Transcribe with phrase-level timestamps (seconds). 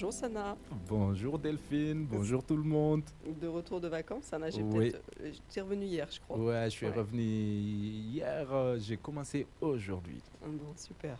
[0.00, 0.56] Bonjour Sana.
[0.88, 3.02] Bonjour Delphine, bonjour tout le monde.
[3.40, 4.92] De retour de vacances, Sana, j'ai Oui.
[4.92, 5.02] peut-être.
[5.22, 6.38] euh, Tu es revenu hier, je crois.
[6.38, 6.92] Ouais, je suis Ouais.
[6.92, 10.20] revenu hier, euh, j'ai commencé aujourd'hui.
[10.46, 11.18] Bon, super.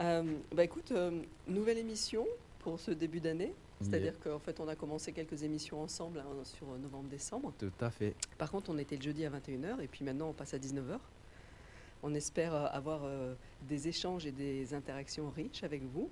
[0.00, 2.26] Euh, bah écoute, euh, nouvelle émission
[2.58, 3.54] pour ce début d'année.
[3.80, 7.52] C'est-à-dire qu'en fait, on a commencé quelques émissions ensemble hein, sur novembre-décembre.
[7.60, 8.16] Tout à fait.
[8.38, 10.98] Par contre, on était le jeudi à 21h et puis maintenant, on passe à 19h.
[12.02, 13.02] On espère avoir
[13.68, 16.10] des échanges et des interactions riches avec vous.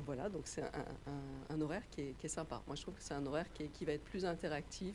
[0.00, 0.66] Euh, voilà, donc c'est un,
[1.06, 2.62] un- un horaire qui est, qui est sympa.
[2.66, 4.94] Moi, je trouve que c'est un horaire qui, est- qui va être plus interactif.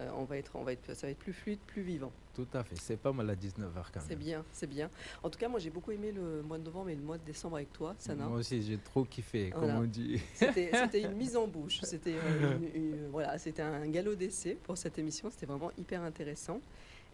[0.00, 2.10] Euh, on va être, on va être, ça va être plus fluide, plus vivant.
[2.34, 2.76] Tout à fait.
[2.76, 4.18] C'est pas mal à 19h quand C'est même.
[4.18, 4.88] bien, c'est bien.
[5.22, 7.24] En tout cas, moi, j'ai beaucoup aimé le mois de novembre et le mois de
[7.24, 8.24] décembre avec toi, Sana.
[8.26, 9.74] Moi aussi, j'ai trop kiffé, Voilà.
[9.74, 10.18] comme on dit.
[10.34, 11.80] C'était une mise en bouche.
[11.82, 15.28] C'était euh, une- voilà, c'était un galop d'essai pour cette émission.
[15.30, 16.60] C'était vraiment hyper intéressant.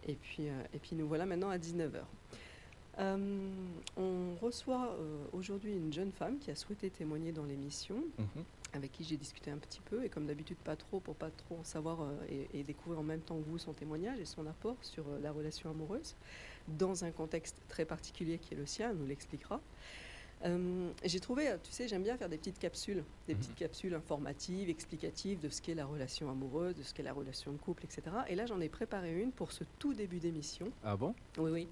[0.07, 1.99] Et puis, euh, et puis nous voilà maintenant à 19h.
[2.99, 8.43] On reçoit euh, aujourd'hui une jeune femme qui a souhaité témoigner dans l'émission, Mhm.
[8.73, 11.57] avec qui j'ai discuté un petit peu, et comme d'habitude pas trop, pour pas trop
[11.57, 14.45] en savoir euh, et, et découvrir en même temps que vous son témoignage et son
[14.47, 16.15] apport sur euh, la relation amoureuse,
[16.67, 19.61] dans un contexte très particulier qui est le sien, elle nous l'expliquera.
[20.45, 23.39] Euh, j'ai trouvé, tu sais, j'aime bien faire des petites capsules, des Mhm.
[23.41, 27.51] petites capsules informatives, explicatives de ce qu'est la relation amoureuse, de ce qu'est la relation
[27.51, 28.03] de couple, etc.
[28.29, 30.71] Et là, j'en ai préparé une pour ce tout début d'émission.
[30.83, 31.13] Ah bon?
[31.37, 31.67] Oui, oui.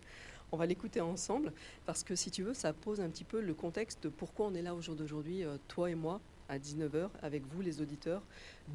[0.52, 1.52] On va l'écouter ensemble
[1.86, 4.54] parce que si tu veux, ça pose un petit peu le contexte de pourquoi on
[4.56, 8.22] est là au jour d'aujourd'hui, euh, toi et moi, à 19h, avec vous les auditeurs,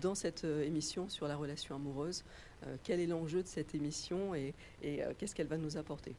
[0.02, 2.24] dans cette euh, émission sur la relation amoureuse.
[2.66, 6.14] Euh, quel est l'enjeu de cette émission et, et, euh, qu'est-ce qu'elle va nous apporter?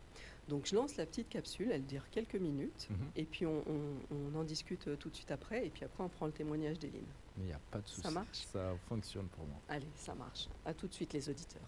[0.50, 2.98] Donc je lance la petite capsule, elle dure quelques minutes, Mhm.
[3.16, 6.10] et puis on, on- on en discute tout de suite après, et puis après on
[6.10, 7.06] prend le témoignage d'Éline.
[7.38, 8.12] Mais il n'y a pas de souci.
[8.12, 8.46] marche?
[8.52, 9.58] Ça fonctionne pour moi.
[9.70, 10.50] Allez, ça marche.
[10.66, 11.62] À tout de suite les auditeurs.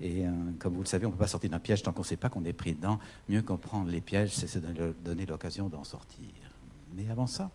[0.00, 2.02] Et euh, comme vous le savez, on ne peut pas sortir d'un piège tant qu'on
[2.02, 2.98] ne sait pas qu'on est pris dedans.
[3.28, 6.28] Mieux comprendre les pièges, c'est se donner- l'occasion d'en sortir.
[6.94, 7.50] Mais avant ça,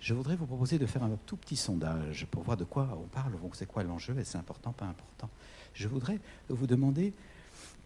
[0.00, 3.06] je voudrais vous proposer de faire un tout petit sondage pour voir de quoi on
[3.08, 5.28] parle, c'est quoi l'enjeu, et c'est important, pas important.
[5.74, 7.12] Je voudrais vous demander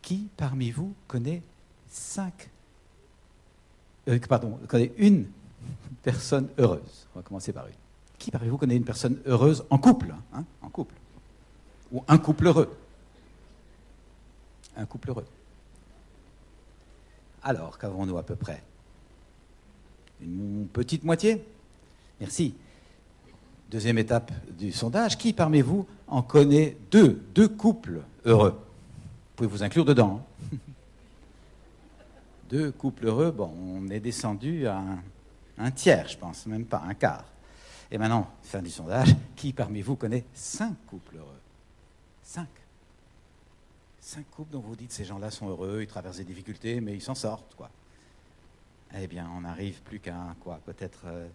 [0.02, 1.42] qui parmi vous connaît
[1.90, 2.48] cinq,
[4.08, 5.26] euh, pardon, connaît une
[6.02, 7.06] personne heureuse.
[7.14, 7.74] On va commencer par une.
[8.18, 10.94] Qui parmi vous connaît une personne heureuse en couple, hein, en couple,
[11.92, 12.74] ou un couple heureux?
[14.76, 15.26] Un couple heureux.
[17.42, 18.62] Alors, qu'avons-nous à peu près?
[20.20, 21.44] Une petite moitié?
[22.20, 22.54] Merci.
[23.70, 25.16] Deuxième étape du sondage.
[25.18, 28.52] Qui parmi vous en connaît deux Deux couples heureux?
[28.52, 30.24] Vous pouvez vous inclure dedans.
[32.50, 34.82] deux couples heureux, bon, on est descendu à
[35.58, 37.24] un tiers, je pense, même pas un quart.
[37.90, 41.40] Et maintenant, fin du sondage, qui parmi vous connaît cinq couples heureux?
[42.22, 42.48] Cinq
[44.06, 47.02] cinq couples dont vous dites ces gens-là sont heureux, ils traversent des difficultés, mais ils
[47.02, 47.70] s'en sortent, quoi.
[48.96, 51.26] Eh bien, on n'arrive plus qu'à quoi, peut-être, euh,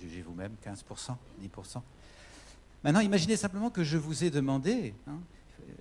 [0.00, 1.82] jugez vous-même, 15%, 10%.
[2.82, 5.20] Maintenant, imaginez simplement que je vous ai demandé, hein,
[5.60, 5.72] euh,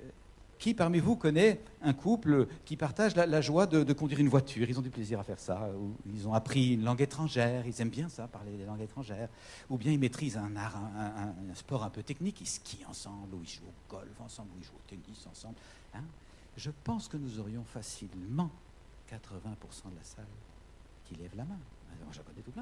[0.59, 4.69] qui parmi vous connaît un couple qui partage la, joie de, conduire une voiture?
[4.69, 7.81] Ils ont du plaisir à faire ça, ou ils ont appris une langue étrangère, ils
[7.81, 9.29] aiment bien ça, parler des langues étrangères,
[9.71, 13.41] ou bien ils maîtrisent un art, un sport un peu technique, ils skient ensemble, ou
[13.41, 15.55] ils jouent au golf ensemble, ou ils jouent au tennis ensemble.
[15.95, 16.03] hein
[16.57, 18.49] je pense que nous aurions facilement
[19.09, 20.25] 80% de la salle
[21.05, 21.59] qui lève la main.
[21.99, 22.53] Alors, J'en connais tout.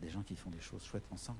[0.00, 1.38] Des gens qui font des choses chouettes ensemble.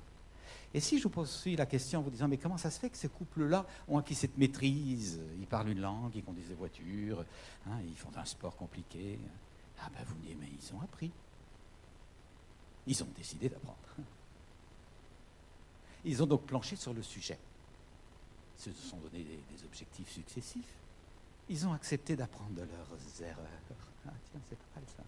[0.73, 2.89] Et si je vous pose la question en vous disant, mais comment ça se fait
[2.89, 5.19] que ces couples-là ont acquis cette maîtrise?
[5.39, 7.25] Ils parlent une langue, ils conduisent des voitures,
[7.67, 9.19] hein, ils font un sport compliqué.
[9.79, 11.11] Ah ben vous me dites, mais ils ont appris.
[12.87, 13.77] Ils ont décidé d'apprendre.
[16.05, 17.37] Ils ont donc planché sur le sujet.
[18.57, 20.73] Ils se sont donné des objectifs successifs.
[21.49, 23.45] Ils ont accepté d'apprendre de leurs erreurs.
[24.07, 25.03] Ah tiens, c'est pas mal ça.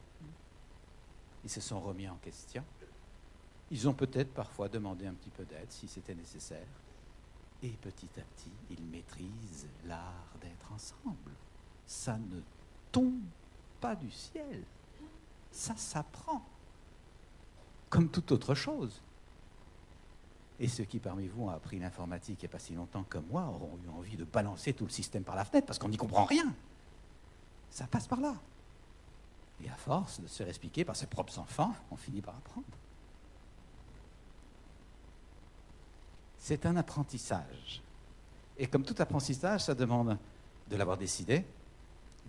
[1.43, 2.63] Ils se sont remis en question.
[3.71, 6.67] Ils ont peut-être parfois demandé un petit peu d'aide si c'était nécessaire.
[7.61, 11.31] Et petit à petit, ils maîtrisent l'art d'être ensemble.
[11.85, 12.41] Ça ne
[12.91, 13.21] tombe
[13.81, 14.63] pas du ciel.
[15.51, 16.45] Ça s'apprend.
[17.89, 19.01] Comme toute autre chose.
[20.59, 23.25] Et ceux qui parmi vous ont appris l'informatique il n'y a pas si longtemps comme
[23.31, 25.97] moi auront eu envie de balancer tout le système par la fenêtre parce qu'on n'y
[25.97, 26.53] comprend rien.
[27.71, 28.35] Ça passe par là.
[29.63, 32.65] Et à force de se faire expliquer par ses propres enfants, on finit par apprendre.
[36.37, 37.81] C'est un apprentissage.
[38.57, 40.17] Et comme tout apprentissage, ça demande
[40.69, 41.45] de l'avoir décidé,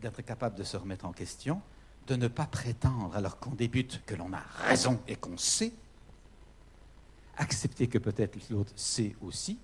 [0.01, 1.61] d'être capable de se remettre en question,
[2.07, 5.73] de ne pas prétendre alors qu'on débute que l'on a raison et qu'on sait,
[7.41, 9.59] accepter que peut-être l'autre sait aussi,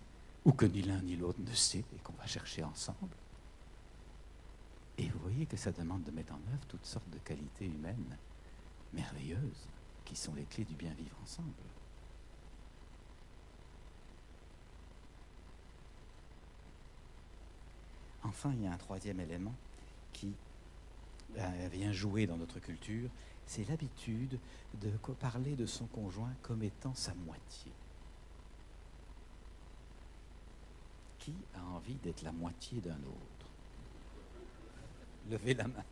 [0.45, 3.17] ou que ni l'un ni l'autre ne sait et qu'on va chercher ensemble.
[4.99, 8.17] Et vous voyez que ça demande de mettre en œuvre toutes sortes de qualités humaines
[8.93, 9.69] merveilleuses.
[10.05, 11.51] qui sont les clés du bien vivre ensemble.
[18.23, 19.55] Enfin, il y a un troisième élément
[20.13, 20.33] qui
[21.39, 23.11] euh, vient jouer dans notre culture,
[23.47, 24.39] c'est l'habitude
[24.75, 24.91] de
[25.21, 27.73] parler de son conjoint comme étant sa moitié.
[31.19, 33.47] Qui a envie d'être la moitié d'un autre?
[35.31, 35.85] Levez la main.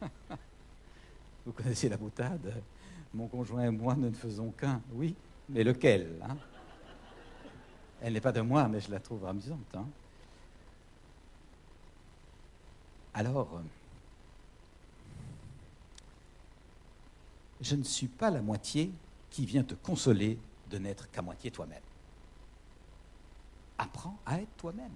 [1.46, 2.62] Vous connaissez la boutade
[3.14, 4.80] Mon conjoint et moi, nous ne faisons qu'un.
[4.92, 5.14] Oui,
[5.48, 6.36] mais lequel hein?
[8.00, 9.74] Elle n'est pas de moi, mais je la trouve amusante.
[9.74, 9.86] Hein?
[13.12, 13.60] Alors,
[17.60, 18.92] je ne suis pas la moitié
[19.30, 20.38] qui vient te consoler
[20.70, 21.82] de n'être qu'à moitié toi-même.
[23.78, 24.94] Apprends à être toi-même.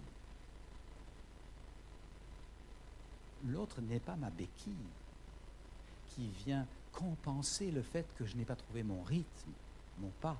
[3.47, 4.75] L'autre n'est pas ma béquille
[6.09, 9.51] qui vient compenser le fait que je n'ai pas trouvé mon rythme,
[9.99, 10.39] mon pas.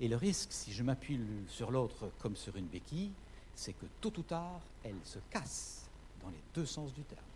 [0.00, 3.12] Et le risque, si je m'appuie sur l'autre comme sur une béquille,
[3.54, 5.88] c'est que tôt ou tard, elle se casse
[6.20, 7.31] dans les deux sens du terme.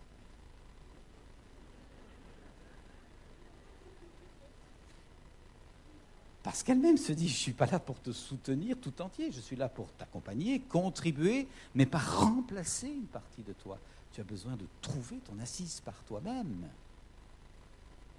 [6.46, 9.40] Parce qu'elle-même se dit, je ne suis pas là pour te soutenir tout entier, je
[9.40, 13.80] suis là pour t'accompagner, contribuer, mais pas remplacer une partie de toi.
[14.12, 16.68] Tu as besoin de trouver ton assise par toi-même.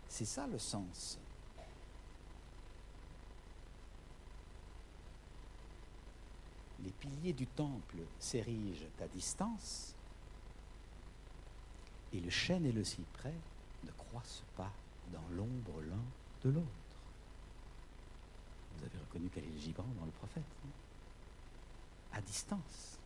[0.10, 1.18] C'est ça le sens.
[6.84, 9.96] Les piliers du temple s'érigent à distance
[12.12, 13.36] et le chêne et le cyprès
[13.86, 14.74] ne croissent pas
[15.14, 16.04] dans l'ombre l'un
[16.44, 16.87] de l'autre.
[18.78, 20.44] Vous avez reconnu quel est le Gibran dans le prophète
[22.14, 22.98] À distance.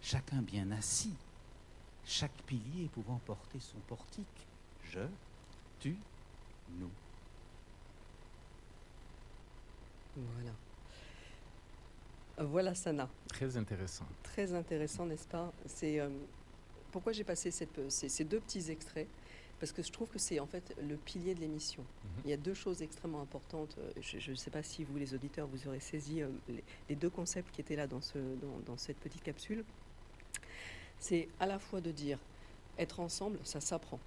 [0.00, 1.14] Chacun bien assis,
[2.04, 4.26] chaque pilier pouvant porter son portique.
[4.84, 5.00] Je,
[5.80, 5.96] tu,
[6.78, 6.90] nous.
[10.16, 10.50] Voilà.
[12.36, 13.08] Voilà Sana.
[13.28, 14.04] Très intéressant.
[14.22, 15.52] Très intéressant, n'est-ce pas?
[15.66, 16.08] C'est euh,
[16.92, 19.08] pourquoi j'ai passé cette, ces, ces deux petits extraits?
[19.60, 21.82] Parce que je trouve que c'est en fait le pilier de l'émission.
[21.82, 22.10] Mhm.
[22.24, 23.76] Il y a deux choses extrêmement importantes.
[23.78, 26.96] Euh, Je ne sais pas si vous, les auditeurs, vous aurez saisi euh, les, les
[26.96, 29.64] deux concepts qui étaient là dans, ce, dans, dans cette petite capsule.
[30.98, 32.18] C'est à la fois de dire
[32.78, 34.00] être ensemble, ça s'apprend.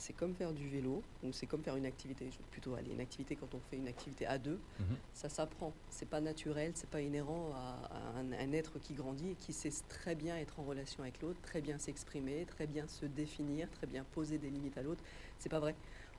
[0.00, 3.36] C'est comme faire du vélo ou c'est comme faire une activité, plutôt aller une activité
[3.36, 4.96] quand on fait une activité à deux, Mhm.
[5.12, 5.74] ça s'apprend.
[5.90, 9.52] C'est pas naturel, c'est pas inhérent à, à un, un être qui grandit et qui
[9.52, 13.70] sait très bien être en relation avec l'autre, très bien s'exprimer, très bien se définir,
[13.70, 15.04] très bien poser des limites à l'autre.
[15.38, 15.74] C'est pas vrai.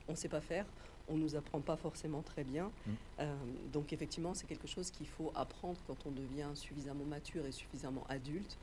[0.07, 0.67] On sait pas faire.
[1.07, 2.71] On nous apprend pas forcément très bien.
[2.85, 2.91] Mm.
[3.21, 3.35] Euh,
[3.73, 8.05] donc effectivement, c'est quelque chose qu'il faut apprendre quand on devient suffisamment mature et suffisamment
[8.07, 8.57] adulte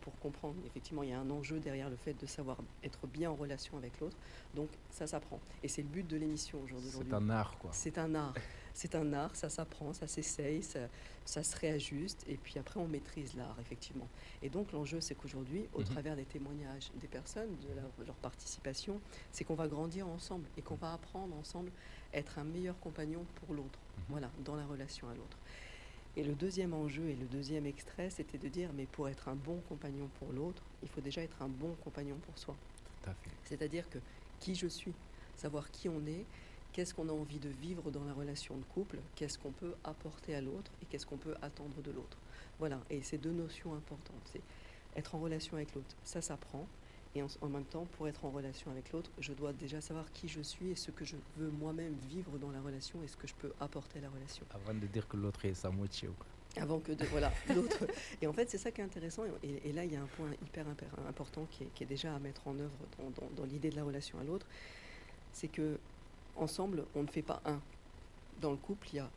[0.00, 0.60] pour comprendre.
[0.66, 3.76] Effectivement, il y a un enjeu derrière le fait de savoir être bien en relation
[3.76, 4.16] avec l'autre.
[4.54, 5.40] Donc ça s'apprend.
[5.62, 6.90] Et c'est le but de l'émission aujourd'hui.
[6.92, 7.70] C'est un art, quoi.
[7.72, 8.34] C'est un art.
[8.72, 10.88] C'est un art, ça s'apprend, ça s'essaye, ça,
[11.24, 14.08] ça se réajuste, et puis après on maîtrise l'art, effectivement.
[14.42, 15.84] Et donc l'enjeu, c'est qu'aujourd'hui, au Mhm.
[15.86, 19.00] travers des témoignages des personnes, de leur, leur participation,
[19.32, 21.72] c'est qu'on va grandir ensemble et qu'on va apprendre ensemble
[22.12, 24.04] à être un meilleur compagnon pour l'autre, Mhm.
[24.08, 25.38] voilà, dans la relation à l'autre.
[26.20, 29.34] Et le deuxième enjeu et le deuxième extrait, c'était de dire, mais pour être un
[29.34, 32.54] bon compagnon pour l'autre, il faut déjà être un bon compagnon pour soi.
[33.02, 33.30] Tout à fait.
[33.42, 33.96] C'est-à-dire que
[34.38, 34.92] qui je suis,
[35.34, 36.26] savoir qui on est,
[36.74, 40.34] qu'est-ce qu'on a envie de vivre dans la relation de couple, qu'est-ce qu'on peut apporter
[40.34, 42.18] à l'autre et qu'est-ce qu'on peut attendre de l'autre.
[42.58, 44.42] Voilà, et ces deux notions importantes, c'est
[44.96, 46.66] être en relation avec l'autre, ça s'apprend,
[47.14, 50.12] et en, en même temps, pour être en relation avec l'autre, je dois déjà savoir
[50.12, 53.16] qui je suis et ce que je veux moi-même vivre dans la relation et ce
[53.16, 54.44] que je peux apporter à la relation.
[54.54, 56.26] Avant de dire que l'autre est sa moitié, quoi.
[56.62, 57.84] avant que de voilà l'autre.
[58.22, 60.30] Et en fait c'est ça qui est intéressant et, là il y a un point
[60.42, 60.66] hyper
[61.08, 63.76] important qui est, qui est déjà à mettre en œuvre dans, dans- dans l'idée de
[63.76, 64.46] la relation à l'autre.
[65.32, 65.78] C'est que
[66.36, 67.60] ensemble on ne fait pas un.
[68.40, 69.10] Dans le couple il y a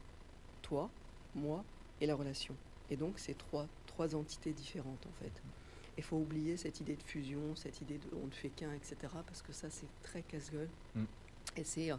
[0.63, 0.89] toi
[1.35, 1.63] moi
[2.01, 2.55] et la relation.
[2.89, 5.31] Et donc c'est trois trois entités différentes en fait
[5.97, 8.95] il faut oublier cette idée de fusion cette idée de on ne fait qu'un etc
[9.25, 11.03] parce que ça c'est très casse-gueule Mm.
[11.57, 11.97] et c'est euh,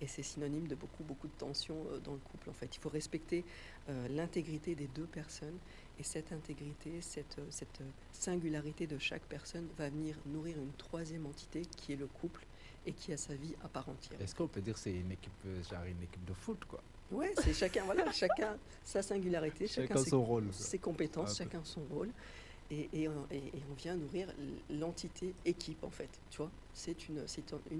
[0.00, 2.80] et c'est synonyme de beaucoup beaucoup de tensions euh, dans le couple en fait il
[2.80, 3.44] faut respecter
[3.88, 5.58] euh, l'intégrité des deux personnes
[5.98, 7.80] et cette intégrité, cette, cette
[8.12, 12.44] singularité de chaque personne va venir nourrir une troisième entité qui est le couple
[12.84, 14.20] et qui a sa vie à part entière.
[14.20, 15.32] Est-ce qu'on peut dire que c'est une équipe,
[15.70, 16.82] genre une équipe de foot, quoi?
[17.10, 20.52] Ouais, c'est chacun, voilà, chacun sa singularité, chacun, Chacun ses, son rôle.
[20.52, 22.10] ses compétences, chacun son rôle.
[22.70, 23.26] Et, on-
[23.74, 24.32] vient nourrir
[24.68, 26.52] l'entité équipe en fait, tu vois.
[26.72, 27.24] C'est une,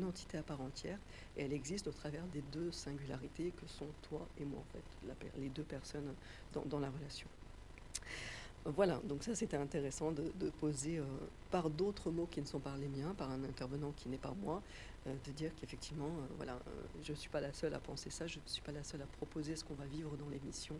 [0.04, 1.00] entité à part entière
[1.34, 4.98] et elle existe au travers des deux singularités que sont toi et moi en fait,
[5.36, 6.16] les deux personnes
[6.52, 7.28] dans la relation.
[8.74, 11.04] Voilà, donc ça c'était intéressant de, poser euh,
[11.52, 14.34] par d'autres mots qui ne sont pas les miens, par un intervenant qui n'est pas
[14.42, 14.60] moi,
[15.06, 16.58] euh, de dire qu'effectivement, euh, voilà,
[17.04, 19.02] je ne suis pas la seule à penser ça, je ne suis pas la seule
[19.02, 20.74] à proposer ce qu'on va vivre dans l'émission.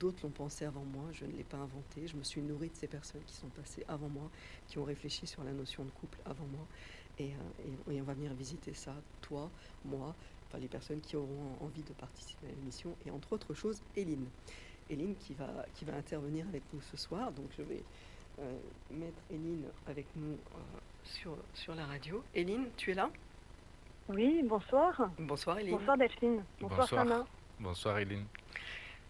[0.00, 2.76] D'autres l'ont pensé avant moi, je ne l'ai pas inventé, je me suis nourrie de
[2.76, 4.28] ces personnes qui sont passées avant moi,
[4.66, 6.66] qui ont réfléchi sur la notion de couple avant moi,
[7.20, 7.32] et,
[7.86, 9.50] on va venir visiter ça, toi,
[9.84, 10.16] moi,
[10.58, 14.26] les personnes qui auront envie de participer à l'émission, et entre autres choses, Éline.
[14.90, 17.30] Éline qui va, qui va intervenir avec nous ce soir.
[17.32, 17.82] Donc je vais
[18.40, 18.58] euh,
[18.90, 20.58] mettre Éline avec nous euh,
[21.04, 22.22] sur, sur la radio.
[22.34, 23.10] Éline, tu es là?
[24.08, 25.10] Oui, bonsoir.
[25.18, 25.76] Bonsoir Éline.
[25.76, 26.44] Bonsoir Delphine.
[26.60, 27.04] Bonsoir, Bonsoir.
[27.06, 27.26] Sana.
[27.60, 28.24] Bonsoir Eileen.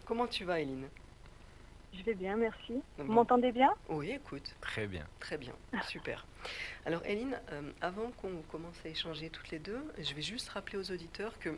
[0.04, 0.88] Comment tu vas Éline
[1.94, 2.74] Je vais bien, merci.
[2.98, 3.04] Bon.
[3.04, 3.72] Vous m'entendez bien?
[3.88, 5.06] Oui, écoute, Très bien.
[5.20, 5.54] très bien,
[5.86, 6.26] super.
[6.84, 10.78] Alors Éline, euh, avant qu'on commence à échanger toutes les deux, je vais juste rappeler
[10.78, 11.50] aux auditeurs que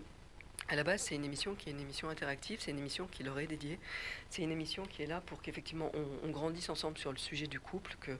[0.72, 3.22] à la base, c'est une émission qui est une émission interactive, c'est une émission qui
[3.22, 3.78] leur est dédiée.
[4.30, 5.92] C'est une émission qui est là pour qu'effectivement
[6.24, 8.16] on, grandisse ensemble sur le sujet du couple, que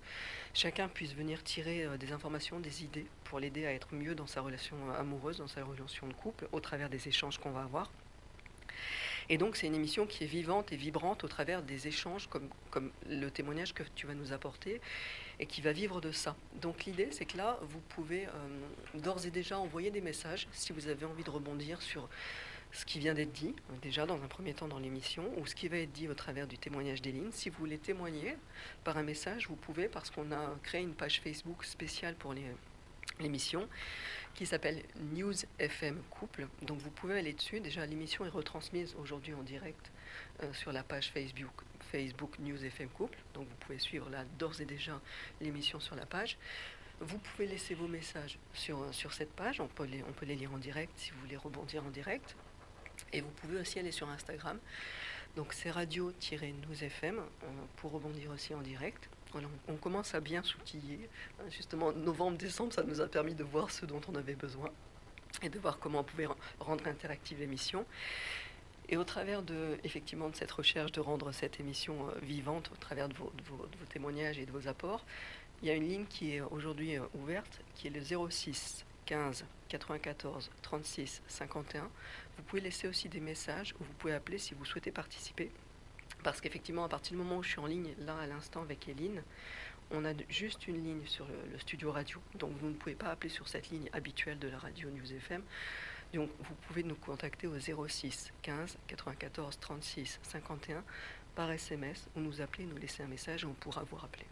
[0.53, 4.27] chacun puisse venir tirer euh, des informations, des idées pour l'aider à être mieux dans
[4.27, 7.63] sa relation euh, amoureuse, dans sa relation de couple, au travers des échanges qu'on va
[7.63, 7.91] avoir.
[9.31, 12.91] Et donc c'est une émission qui est vivante et vibrante au travers des échanges comme
[13.09, 14.83] le témoignage que tu vas nous apporter
[15.41, 16.37] et qui va vivre de ça.
[16.61, 20.73] Donc l'idée c'est que là vous pouvez euh, d'ores et déjà envoyer des messages si
[20.73, 22.09] vous avez envie de rebondir sur
[22.73, 25.55] ce qui vient d'être dit, euh, déjà dans un premier temps dans l'émission, ou ce
[25.55, 27.31] qui va être dit au travers du témoignage d'Éline.
[27.33, 28.37] Si vous voulez témoigner
[28.83, 32.35] par un message, vous pouvez parce qu'on a créé une page Facebook spéciale pour
[33.21, 33.69] l'émission
[34.35, 36.49] qui s'appelle News FM Couple.
[36.63, 37.61] Donc vous pouvez aller dessus.
[37.61, 39.93] Déjà l'émission est retransmise aujourd'hui en direct
[40.43, 41.53] euh, sur la page Facebook,
[41.93, 43.19] Facebook News FM Couple.
[43.35, 44.99] Donc vous pouvez suivre là d'ores et déjà
[45.41, 46.37] l'émission sur la page.
[47.01, 49.61] Vous pouvez laisser vos messages sur, euh, sur cette page.
[49.61, 52.35] On peut, les, on peut les lire en direct si vous voulez rebondir en direct.
[53.13, 54.59] Et vous pouvez aussi aller sur Instagram.
[55.37, 57.47] Donc c'est radio-news FM euh,
[57.77, 59.09] pour rebondir aussi en direct.
[59.67, 61.09] On, commence à bien s'outiller.
[61.41, 64.71] Hein, Justement, novembre-décembre, ça nous a permis de voir ce dont on avait besoin
[65.43, 67.87] et de voir comment on pouvait re- rendre interactive l'émission.
[68.93, 72.77] Et au travers de, effectivement, de cette recherche de rendre cette émission euh, vivante, au
[72.77, 75.05] travers de vos, de vos- témoignages et de vos apports,
[75.63, 79.47] il y a une ligne qui est aujourd'hui euh, ouverte, qui est le 06 15
[79.71, 81.89] 94 36 51.
[82.37, 85.51] Vous pouvez laisser aussi des messages ou vous pouvez appeler si vous souhaitez participer.
[86.23, 88.87] Parce qu'effectivement, à partir du moment où je suis en ligne, là à l'instant avec
[88.91, 89.23] Eline,
[89.91, 92.21] on a juste une ligne sur le studio radio.
[92.35, 95.43] Donc vous ne pouvez pas appeler sur cette ligne habituelle de la radio News FM.
[96.13, 100.83] Donc vous pouvez nous contacter au 06 15 94 36 51
[101.35, 104.27] par SMS ou nous appeler, nous laisser un message et on pourra vous rappeler.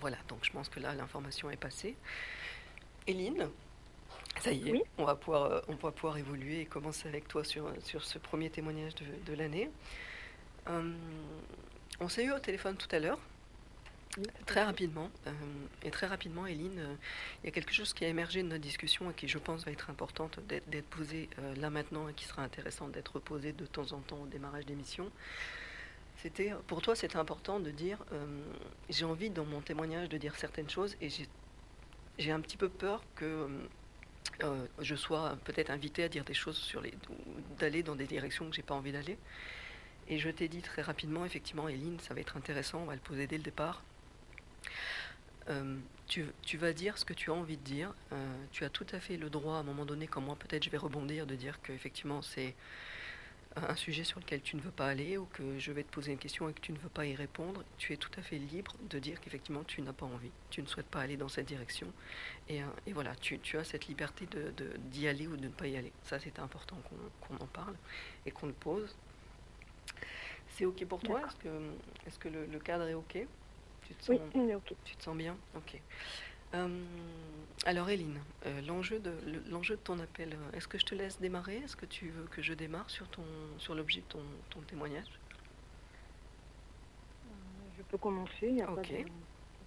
[0.00, 1.94] Voilà, donc je pense que là l'information est passée.
[3.06, 3.48] Eline,
[4.40, 4.82] ça y est, Oui.
[4.98, 8.18] on, va pouvoir, euh, on va pouvoir évoluer et commencer avec toi sur, sur ce
[8.18, 9.70] premier témoignage de, de l'année.
[10.68, 10.92] Euh,
[12.00, 13.18] on s'est eu au téléphone tout à l'heure,
[14.46, 15.10] très rapidement.
[15.26, 15.32] euh,
[15.82, 16.94] et très rapidement, Eline, euh,
[17.42, 19.64] il y a quelque chose qui a émergé de notre discussion et qui, je pense,
[19.64, 23.66] va être importante d'être posée euh, là maintenant et qui sera intéressant d'être posée de
[23.66, 25.10] temps en temps au démarrage d'émission.
[26.22, 28.04] C'était, pour toi, c'était important de dire,
[28.90, 31.10] j'ai envie dans mon témoignage de dire certaines choses et
[32.18, 33.48] j'ai un petit peu peur que
[34.80, 36.92] je sois peut-être invitée à dire des choses sur les,
[37.60, 39.16] d'aller dans des directions que j'ai pas envie d'aller.
[40.08, 43.00] Et je t'ai dit très rapidement, effectivement, Eline, ça va être intéressant, on va le
[43.00, 43.84] poser dès le départ.
[45.48, 47.94] Euh, tu, tu vas dire ce que tu as envie de dire.
[48.12, 50.64] Euh, tu as tout à fait le droit, à un moment donné, comme moi, peut-être
[50.64, 52.54] je vais rebondir, de dire qu'effectivement, c'est
[53.56, 56.12] un sujet sur lequel tu ne veux pas aller ou que je vais te poser
[56.12, 57.64] une question et que tu ne veux pas y répondre.
[57.78, 60.30] Tu es tout à fait libre de dire qu'effectivement, tu n'as pas envie.
[60.50, 61.90] Tu ne souhaites pas aller dans cette direction.
[62.48, 65.44] Et, euh, et voilà, tu, tu as cette liberté de- de- d'y aller ou de
[65.46, 65.92] ne pas y aller.
[66.04, 66.76] Ça, c'est important
[67.22, 67.74] qu'on en parle
[68.26, 68.94] et qu'on le pose.
[70.50, 71.22] C'est OK pour toi?
[71.26, 71.48] Est-ce que,
[72.06, 73.18] est-ce que le, le cadre est OK?
[73.88, 74.74] Tu te, Oui, sens, OK.
[74.84, 75.38] tu te sens bien?
[75.54, 75.82] OK.
[76.54, 76.84] Euh,
[77.66, 79.12] alors, Eline, euh, l'enjeu de,
[79.48, 81.58] l'enjeu de ton appel, euh, est-ce que je te laisse démarrer?
[81.58, 83.24] Est-ce que tu veux que je démarre sur, ton,
[83.58, 85.20] sur l'objet de ton, ton témoignage?
[87.76, 88.90] Je peux commencer, il n'y a pas, Ok.
[88.90, 89.06] de,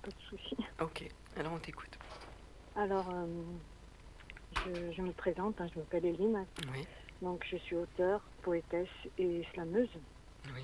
[0.02, 0.56] pas de souci.
[0.82, 1.04] OK,
[1.36, 1.98] alors on t'écoute.
[2.76, 3.26] Alors, euh,
[4.52, 6.48] je, je me présente, hein, je m'appelle Eline.
[6.72, 6.88] Oui,
[7.22, 9.92] Donc, je suis auteure, poétesse et slameuse.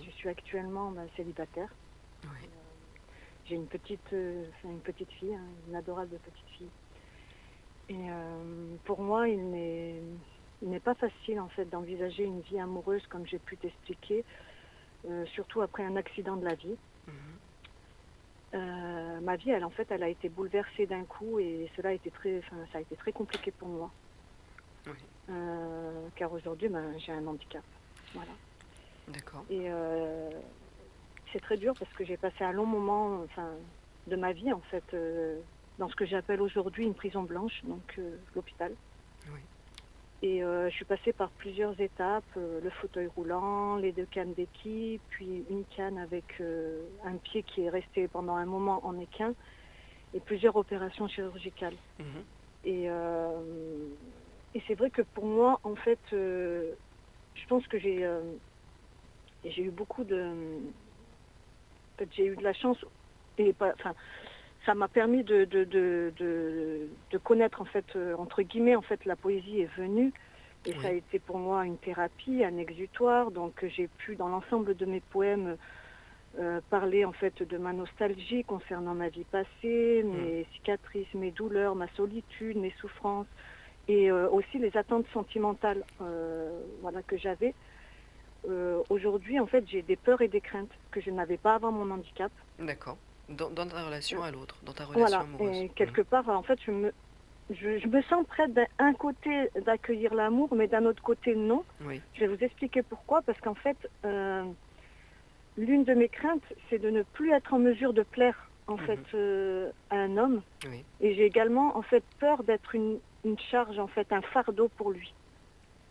[0.02, 1.70] Je oui, suis actuellement bah, célibataire.
[2.24, 2.50] oui.
[3.48, 6.70] J'ai une petite, euh, une petite fille, hein, une adorable petite fille.
[7.89, 10.01] Et euh, pour moi, il n'est,
[10.62, 14.25] il n'est pas facile en fait d'envisager une vie amoureuse comme j'ai pu t'expliquer,
[15.10, 16.75] euh, surtout après un accident de la vie.
[17.08, 17.13] Mhm.
[18.56, 21.94] Euh, ma vie, elle en fait, elle a été bouleversée d'un coup et cela a
[21.94, 23.92] été très, enfin, ça a été très compliqué pour moi.
[24.88, 24.94] Oui.
[25.30, 27.63] Euh, car aujourd'hui, ben, j'ai un handicap.
[28.13, 28.32] Voilà.
[29.10, 29.46] D'accord.
[29.50, 30.30] Et euh,
[31.38, 33.60] c'est très dur parce que j'ai passé un long moment enfin,
[34.08, 35.39] de ma vie, en fait, euh,
[35.77, 38.75] dans ce que j'appelle aujourd'hui une prison blanche, donc euh, l'hôpital.
[39.27, 39.41] Oui.
[40.24, 45.03] Et euh, je suis passée par plusieurs étapes, le fauteuil roulant, les deux cannes d'équipe,
[45.10, 49.36] puis une canne avec un pied qui est resté pendant un moment en équin,
[50.15, 51.77] et plusieurs opérations chirurgicales.
[52.00, 52.25] Mhm.
[52.63, 52.86] Et,
[54.56, 58.03] et c'est vrai que pour moi, en fait, je pense que j'ai
[59.44, 60.60] euh, j'ai eu beaucoup de...
[62.08, 62.78] Fait, j'ai eu de la chance,
[63.38, 63.94] et pas, enfin,
[64.66, 68.82] ça m'a permis de, de, de, de, de connaître, en fait, euh, entre guillemets, en
[68.82, 70.14] fait, la poésie est venue.
[70.66, 70.78] Et Oui.
[70.82, 73.32] ça a été pour moi une thérapie, un exutoire.
[73.32, 75.56] Donc j'ai pu, dans l'ensemble de mes poèmes,
[76.40, 81.76] euh, parler en fait de ma nostalgie concernant ma vie passée, mes cicatrices, mes douleurs,
[81.76, 83.28] ma solitude, mes souffrances,
[83.88, 87.54] et euh, aussi les attentes sentimentales, euh, voilà que j'avais.
[88.48, 91.72] Euh, Aujourd'hui, en fait, j'ai des peurs et des craintes que je n'avais pas avant
[91.72, 92.32] mon handicap.
[92.60, 92.98] D'accord.
[93.29, 95.20] Dans, dans ta relation à l'autre, dans ta relation Voilà.
[95.20, 95.58] amoureuse.
[95.63, 96.94] Et quelque part, en fait, je me,
[97.50, 101.65] je, je me sens prête d'un côté d'accueillir l'amour, mais d'un autre côté non.
[101.82, 101.88] Mhm.
[101.88, 102.01] Oui.
[102.13, 103.22] Je vais vous expliquer pourquoi.
[103.24, 104.46] Parce qu'en fait, euh,
[105.58, 108.86] l'une de mes craintes, c'est de ne plus être en mesure de plaire en Mhm.
[108.86, 110.41] fait euh, à un homme.
[110.65, 110.86] Oui.
[111.01, 114.91] Et j'ai également en fait peur d'être une, une charge, en fait, un fardeau pour
[114.91, 115.13] lui.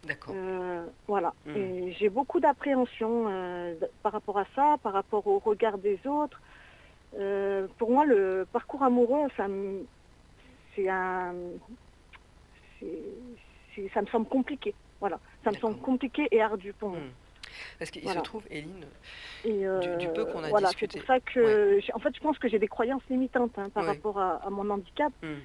[0.06, 0.34] D'accord.
[0.34, 1.34] Euh, voilà.
[1.54, 6.40] Et j'ai beaucoup d'appréhension euh, par rapport à ça, par rapport au regard des autres.
[7.14, 9.86] Euh, pour moi, le parcours amoureux, ça me,
[10.74, 11.34] c'est un,
[12.78, 13.14] c'est-
[13.74, 14.74] c'est- ça me semble compliqué.
[15.00, 17.00] Voilà, ça me semble compliqué et ardu pour moi.
[17.00, 17.12] Mhm.
[17.78, 18.20] Parce qu'il Voilà.
[18.20, 18.86] se trouve, Éline,
[19.44, 20.98] Et euh, Du- du peu qu'on a voilà, discuté.
[20.98, 23.84] c'est pour ça que, en fait, je pense que j'ai des croyances limitantes hein, par
[23.84, 23.90] Ouais.
[23.90, 25.12] rapport à, à mon handicap.
[25.22, 25.40] Mhm.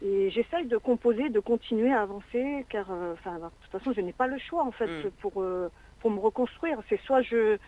[0.00, 4.00] Et j'essaye de composer, de continuer à avancer, car, euh, enfin, de toute façon, je
[4.00, 5.10] n'ai pas le choix en fait Mm.
[5.20, 6.80] pour euh, pour me reconstruire.
[6.88, 7.58] C'est soit je,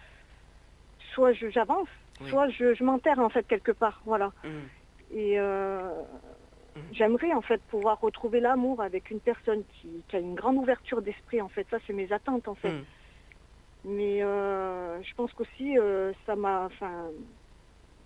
[1.15, 1.89] soit je j'avance,
[2.21, 2.31] Oui.
[2.31, 4.01] soit je, je m'enterre en fait quelque part.
[4.05, 4.33] Voilà.
[4.45, 4.69] Mhm.
[5.11, 6.03] Et euh,
[6.77, 6.81] Mm.
[6.93, 11.03] j'aimerais en fait pouvoir retrouver l'amour avec une personne qui, qui a une grande ouverture
[11.03, 11.41] d'esprit.
[11.43, 12.75] En fait, ça c'est mes attentes en fait.
[13.83, 17.11] Mais euh, je pense qu'aussi euh, ça m'a, enfin,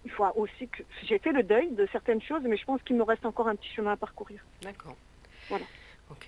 [0.05, 2.97] il faut aussi que j'ai fait le deuil de certaines choses, mais je pense qu'il
[2.97, 4.41] me reste encore un petit chemin à parcourir.
[4.63, 4.97] D'accord.
[5.49, 5.65] Voilà.
[6.11, 6.27] Ok.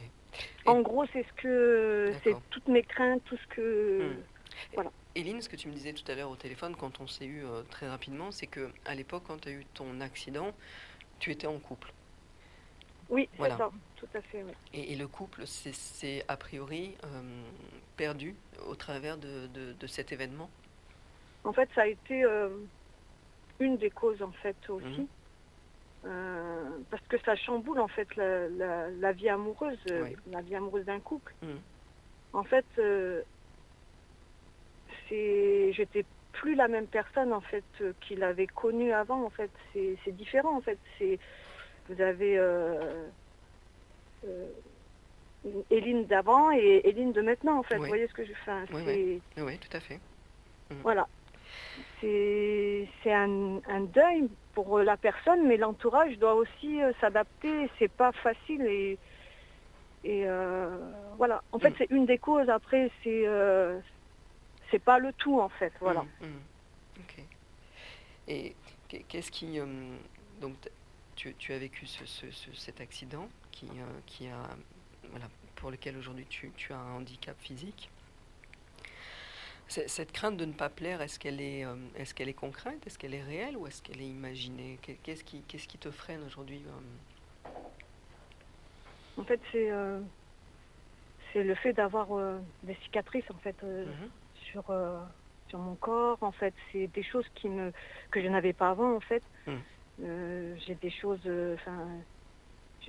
[0.67, 4.83] En gros, c'est ce que c'est toutes mes craintes, tout ce que Hmm.
[5.15, 7.45] Éline, ce que tu me disais tout à l'heure au téléphone quand on s'est eu
[7.45, 10.53] euh, très rapidement, c'est que à l'époque, quand tu as eu ton accident,
[11.19, 11.93] tu étais en couple.
[13.09, 13.55] oui, Voilà.
[13.55, 14.43] c'est ça, tout à fait.
[14.43, 14.53] oui.
[14.75, 17.23] Et, et le couple, c'est- c'est a priori euh,
[17.97, 18.35] perdu
[18.69, 20.51] au travers de, de- de cet événement?
[21.45, 22.49] En fait, ça a été euh,
[23.61, 24.87] une des causes en fait aussi.
[25.01, 25.09] Mhm.
[26.05, 30.17] Euh, parce que ça chamboule en fait la, la- la vie amoureuse, euh, Oui.
[30.27, 31.35] la vie amoureuse d'un couple.
[31.43, 31.61] Mhm.
[32.33, 33.23] En fait, euh,
[35.09, 39.25] c'est, j'étais plus la même personne en fait euh, qu'il avait connue avant.
[39.25, 40.79] En fait, c'est, c'est différent en fait.
[40.99, 41.19] C'est,
[41.89, 42.39] vous avez
[45.71, 47.77] Éline d'avant et Éline de maintenant en fait.
[47.77, 47.83] Oui.
[47.83, 49.23] Vous voyez ce que je fais Oui, oui.
[49.39, 50.01] Oui, tout à fait.
[50.83, 51.09] voilà.
[52.01, 57.69] C'est, un, un deuil pour la personne, mais l'entourage doit aussi euh, s'adapter.
[57.79, 58.99] C'est pas facile et,
[60.05, 60.69] et euh,
[61.17, 61.43] voilà.
[61.53, 61.75] En fait, Mm.
[61.79, 62.49] c'est une des causes.
[62.49, 63.81] Après, c'est euh,
[64.71, 65.73] c'est pas le tout en fait.
[65.81, 66.03] Voilà.
[66.21, 66.41] Mhm.
[67.01, 67.25] Ok.
[68.29, 68.55] Et
[68.89, 69.59] qu'est- qu'est-ce qui.
[69.59, 69.67] euh,
[70.41, 70.55] donc,
[71.17, 73.69] tu, tu as vécu ce- ce- ce- cet accident qui,
[74.07, 74.37] qui a,
[75.11, 77.91] voilà, pour lequel aujourd'hui tu, tu as un handicap physique?
[79.69, 82.87] Cette crainte de ne pas plaire, est-ce qu'elle est, euh, est-ce qu'elle est concrète?
[82.87, 84.79] Est-ce qu'elle est réelle ou est-ce qu'elle est imaginée?
[84.81, 87.51] Qu'est- Qu'est-ce qui, qu'est-ce qui te freine aujourd'hui euh?
[89.21, 90.01] En fait, c'est euh,
[91.33, 94.11] c'est le fait d'avoir euh, des cicatrices en fait euh, Mhm.
[94.53, 94.65] sur
[95.49, 96.19] sur mon corps.
[96.21, 97.73] En fait, c'est des choses qui me
[98.13, 99.23] que je n'avais pas avant en fait.
[99.47, 99.57] Mm.
[100.67, 101.89] J'ai des choses, enfin,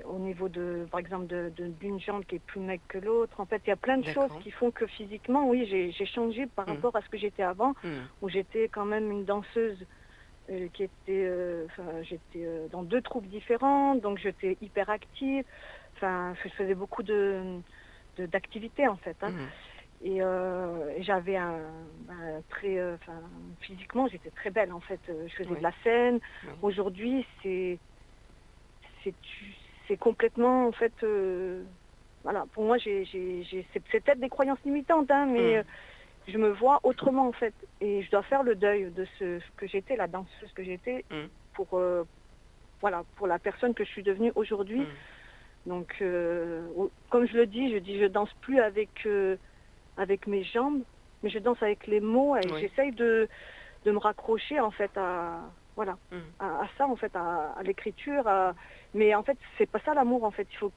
[0.06, 3.40] au niveau de, par exemple, de- de- d'une jambe qui est plus maigre que l'autre.
[3.40, 6.48] En fait, il y a plein de choses qui font que physiquement, oui, j'ai changé
[6.48, 6.72] par Mm.
[6.74, 8.08] rapport à ce que j'étais avant, Mhm.
[8.22, 9.86] où j'étais quand même une danseuse.
[10.50, 11.68] euh, qui était, euh,
[12.04, 15.44] j'étais euh, dans deux troupes différentes, donc j'étais hyper active.
[15.96, 17.62] Enfin, je faisais beaucoup de
[18.18, 19.18] d'activités en fait.
[19.24, 19.32] hein.
[19.32, 19.48] Mhm.
[20.02, 23.30] Et, et j'avais un, un très, enfin,
[23.60, 25.02] physiquement, j'étais très belle en fait.
[25.08, 25.58] Je faisais Oui.
[25.58, 26.20] de la scène.
[26.44, 26.50] Oui.
[26.62, 27.80] Aujourd'hui, c'est,
[29.88, 31.64] c'est, complètement en fait, euh,
[32.24, 32.46] voilà.
[32.54, 33.06] Pour moi, j'ai,
[33.74, 35.60] c'est, peut-être des croyances limitantes, hein, mais Mm.
[35.60, 35.64] euh,
[36.28, 39.68] je me vois autrement en fait, et je dois faire le deuil de ce que
[39.68, 41.28] j'étais, la danseuse que j'étais, Mm.
[41.54, 42.04] pour, euh,
[42.82, 44.80] voilà, pour la personne que je suis devenue aujourd'hui.
[44.80, 44.88] Mhm.
[45.66, 46.68] Donc, euh,
[47.10, 49.08] comme je le dis, je dis je danse plus avec
[49.98, 50.84] avec mes jambes,
[51.24, 52.60] mais je danse avec les mots et Oui.
[52.62, 53.28] j'essaye de,
[53.84, 55.42] de me raccrocher en fait à
[55.78, 56.22] voilà Mhm.
[56.40, 58.28] à, à ça en fait à, à l'écriture.
[58.28, 58.54] à-
[58.94, 60.48] Mais en fait, c'est pas ça l'amour en fait.
[60.52, 60.74] Il faut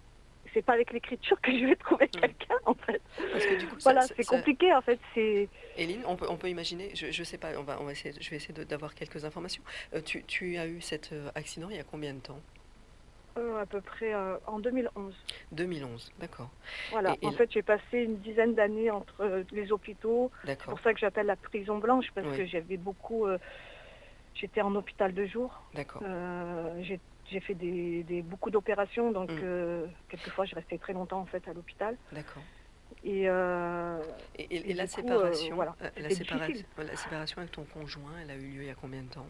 [0.54, 2.20] c'est pas avec l'écriture que je vais trouver Mhm.
[2.20, 3.02] quelqu'un en fait.
[3.32, 4.98] Parce que du coup, Voilà, c'est ça- compliqué en fait.
[5.14, 7.92] C'est Éline, on peut, on peut imaginer, je, je sais pas, on va, on va
[7.92, 9.62] essayer, je vais essayer d'avoir quelques informations.
[9.94, 12.40] Euh, tu, tu as eu cet euh, accident il y a combien de temps?
[13.38, 15.14] Euh, à peu près euh, en 2011.
[15.52, 16.50] 2011, d'accord,
[16.90, 17.14] Voilà.
[17.22, 20.32] Et- et en fait, j'ai passé une dizaine d'années entre les hôpitaux.
[20.44, 22.36] C'est pour ça que j'appelle la prison blanche parce Oui.
[22.38, 23.26] que j'avais beaucoup.
[24.40, 25.62] J'étais en hôpital de jour.
[25.74, 26.02] d'accord.
[26.04, 26.98] Euh, j'ai
[27.30, 29.40] j'ai fait des, des- beaucoup d'opérations, donc Mm.
[29.42, 31.96] euh, quelquefois je restais très longtemps en fait à l'hôpital.
[32.10, 32.42] D'accord.
[33.04, 33.98] Et euh,
[34.36, 38.30] Et, et- et Et la coup, séparation, euh, voilà, la, séparation avec ton conjoint, elle
[38.30, 39.26] a eu lieu il y a combien de temps?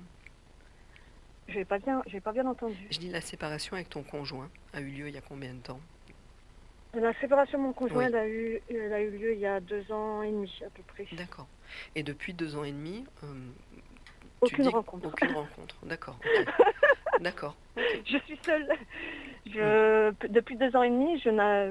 [1.48, 2.86] J'ai pas bien, pas bien entendu.
[2.90, 5.58] Je dis la séparation avec ton conjoint a eu lieu il y a combien de
[5.60, 5.80] temps?
[6.94, 8.04] La séparation de mon conjoint, Oui.
[8.06, 10.70] elle a eu, elle a eu lieu il y a deux ans et demi à
[10.70, 11.06] peu près.
[11.12, 11.46] D'accord.
[11.94, 13.04] Et depuis deux ans et demi,
[14.40, 15.08] Aucune rencontre.
[15.08, 16.16] Aucune rencontre, d'accord.
[17.20, 17.54] D'accord.
[17.76, 18.66] Je suis seule.
[19.46, 21.28] Je, p- Depuis deux ans et demi, je,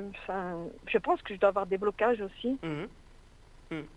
[0.10, 2.60] enfin, je pense que je dois avoir des blocages aussi.
[2.64, 2.88] Mhm.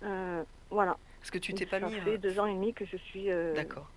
[0.02, 0.96] Euh, voilà.
[1.22, 2.00] Est-ce que tu t'es pas Ça mis...
[2.00, 3.90] fait euh, deux ans et demi que je suis euh, D'accord,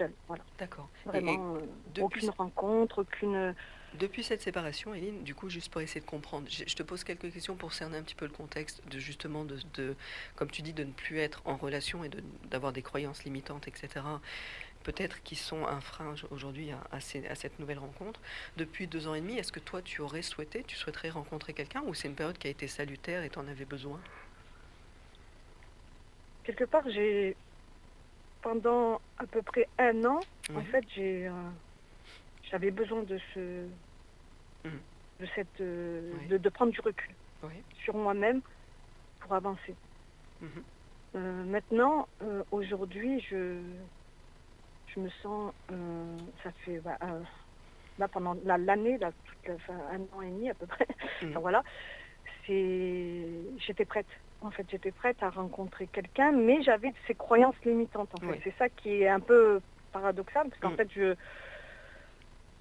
[0.00, 0.12] seule.
[0.28, 0.42] Voilà.
[0.58, 0.88] d'accord.
[1.06, 1.60] Et- et Vraiment, euh,
[1.94, 3.54] depuis- aucune rencontre, aucune.
[3.94, 7.02] Depuis cette séparation, Eline, du coup, juste pour essayer de comprendre, je je te pose
[7.02, 9.96] quelques questions pour cerner un petit peu le contexte de justement, de, de-
[10.36, 13.66] comme tu dis, de ne plus être en relation et de- d'avoir des croyances limitantes,
[13.66, 13.88] etc.
[14.84, 18.20] Peut-être qui sont un frein aujourd'hui à, à ces- à cette nouvelle rencontre.
[18.56, 21.82] Depuis deux ans et demi, est-ce que toi, tu aurais souhaité, tu souhaiterais rencontrer quelqu'un
[21.84, 24.00] ou c'est une période qui a été salutaire et tu en avais besoin?
[26.44, 27.36] Quelque part, j'ai.
[28.42, 30.64] Pendant à peu près un an, en Mhm.
[30.66, 31.26] fait, j'ai.
[31.28, 31.50] euh,
[32.50, 33.70] J'avais besoin de ce.
[34.64, 34.82] Mhm.
[35.20, 36.26] De, cette, euh, Oui.
[36.28, 37.64] de, de prendre du recul Oui.
[37.84, 38.40] sur moi-même
[39.20, 39.76] pour avancer.
[40.40, 40.64] Mhm.
[41.16, 42.08] Euh, maintenant,
[42.50, 43.84] aujourd'hui, je,
[44.86, 45.52] je me sens,
[46.42, 46.98] ça fait, bah,
[47.98, 50.86] là, pendant la- l'année, là, toute la- enfin, un an et demi à peu près,
[51.36, 51.62] enfin, voilà,
[52.46, 54.08] c'est, j'étais prête.
[54.40, 58.14] En fait, j'étais prête à rencontrer quelqu'un, mais j'avais ces croyances limitantes.
[58.14, 58.40] En fait, Oui.
[58.44, 59.60] c'est ça qui est un peu
[59.92, 60.76] paradoxal, parce qu'en Mhm.
[60.76, 61.14] fait, je,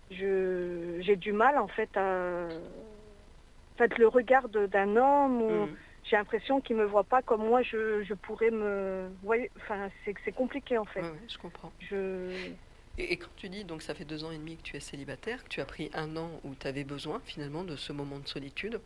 [0.10, 5.78] je, j'ai du mal, en fait, à, en fait, le regard d'un homme ou Mhm.
[6.04, 10.14] j'ai l'impression qu'il me voit pas comme moi je, je pourrais me voyez enfin c'est
[10.26, 11.74] c'est compliqué en fait ouais, je comprends.
[11.80, 12.56] je
[12.98, 14.80] Et, et quand tu dis, donc ça fait deux ans et demi que tu es
[14.80, 18.20] célibataire, que tu as pris un an où tu avais besoin finalement de ce moment
[18.20, 18.82] de solitude,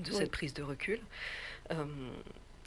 [0.00, 0.18] de Oui.
[0.18, 1.00] cette prise de recul,
[1.72, 2.10] euh,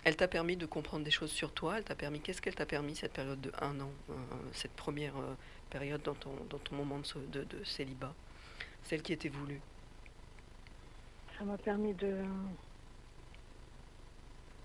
[0.03, 2.65] elle t'a permis de comprendre des choses sur toi, elle t'a permis, qu'est-ce qu'elle t'a
[2.65, 4.13] permis cette période de un an, euh,
[4.53, 5.35] cette première euh,
[5.69, 8.13] période dans ton, dans ton moment de, de- de célibat,
[8.83, 9.61] celle qui était voulue?
[11.37, 12.23] Ça m'a permis de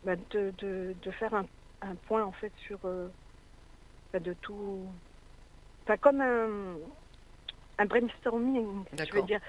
[0.05, 1.47] bah, de, de, faire un,
[1.83, 2.79] un point en fait sur
[4.13, 4.87] bah, de tout
[5.85, 6.77] enfin comme un,
[7.79, 9.41] un brainstorming je veux dire.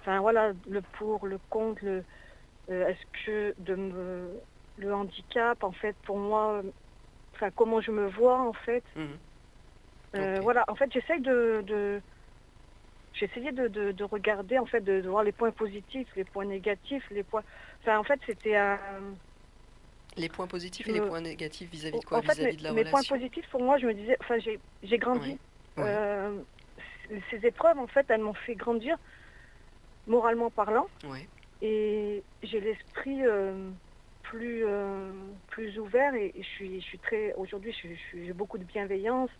[0.00, 2.04] Enfin voilà le pour le contre le
[2.68, 4.40] est-ce que de me
[4.76, 6.70] le handicap en fait pour moi euh,
[7.34, 9.18] enfin comment je me vois en fait Mhm.
[10.14, 10.40] Euh.
[10.40, 12.00] Voilà, en fait, j'essaye de,
[13.20, 16.46] essayé de, de, de regarder, en fait, de, de voir les points positifs, les points
[16.46, 17.42] négatifs, les points.
[17.82, 18.78] Enfin, en fait, c'était un.
[20.16, 22.18] Les points positifs et les Euh, points négatifs vis-à-vis de quoi?
[22.18, 24.38] en fait, Vis-à-vis mes, de la mes points positifs, pour moi, je me disais, enfin,
[24.38, 25.30] j'ai, grandi.
[25.32, 25.38] Oui.
[25.76, 25.84] Oui.
[25.86, 26.42] Euh,
[27.30, 28.96] ces épreuves, en fait, elles m'ont fait grandir,
[30.06, 31.28] moralement parlant, Ouais.
[31.62, 33.70] Et j'ai l'esprit euh,
[34.22, 35.12] plus, euh,
[35.48, 37.32] plus ouvert, et, et je suis, je suis très.
[37.34, 37.74] Aujourd'hui,
[38.12, 39.30] j'ai beaucoup de bienveillance.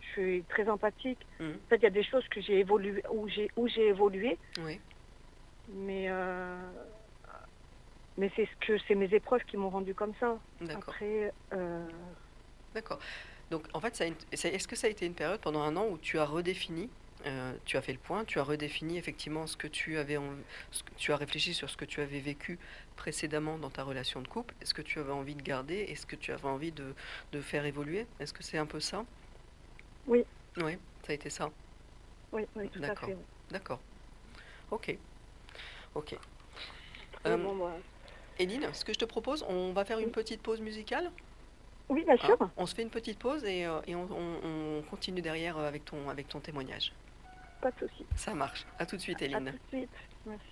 [0.00, 1.26] Je suis très empathique.
[1.40, 1.58] Mhm.
[1.64, 4.38] En fait, il y a des choses que j'ai évolué, où j'ai où j'ai évolué,
[4.64, 4.80] Oui.
[5.68, 6.56] mais euh,
[8.16, 10.38] mais c'est ce que c'est mes épreuves qui m'ont rendu comme ça.
[10.60, 10.94] D'accord.
[11.52, 11.86] Euh,
[12.74, 12.98] D'accord.
[13.50, 15.86] Donc, en fait, une- ça- est-ce que ça a été une période pendant un an
[15.88, 16.88] où tu as redéfini,
[17.26, 20.34] euh, tu as fait le point, tu as redéfini effectivement ce que tu avais, en-
[20.70, 22.58] ce que tu as réfléchi sur ce que tu avais vécu
[22.96, 26.16] précédemment dans ta relation de couple, est-ce que tu avais envie de garder, est-ce que
[26.16, 26.94] tu avais envie de,
[27.32, 28.06] de faire évoluer?
[28.18, 29.04] Est-ce que c'est un peu ça?
[30.06, 30.24] Oui.
[30.58, 31.50] Oui, ça a été ça.
[32.32, 33.08] oui, oui, tout à D'accord.
[33.08, 33.14] fait.
[33.14, 33.22] oui.
[33.50, 33.80] D'accord.
[34.70, 34.96] Ok.
[35.94, 36.16] Ok.
[37.26, 37.70] Euh, bon,
[38.38, 41.10] Éline, ce que je te propose, on va faire une petite pause musicale?
[41.90, 42.36] Oui, bien sûr.
[42.40, 45.58] Hein on se fait une petite pause et, euh, et on, on- on continue derrière
[45.58, 46.92] euh, avec ton, avec ton témoignage.
[47.60, 48.06] Pas de souci.
[48.16, 48.66] Ça marche.
[48.78, 49.52] À tout de suite, À Éline.
[49.52, 49.90] tout de suite.
[50.26, 50.46] Merci.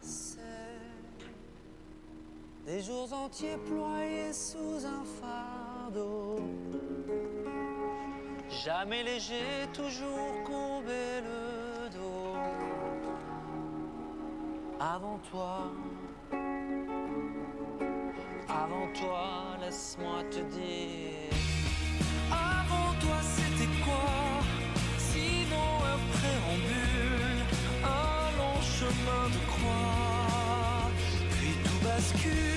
[0.00, 0.38] C'est
[2.64, 6.40] des jours entiers ployés sous un fardeau
[8.64, 11.55] Jamais léger, toujours courbé le
[14.78, 15.72] Avant toi,
[18.46, 21.32] avant toi, laisse-moi te dire.
[22.30, 24.42] Avant toi, c'était quoi?
[24.98, 27.40] Sinon un préambule,
[27.84, 30.90] un long chemin de croix.
[31.30, 32.55] Puis tout bascule.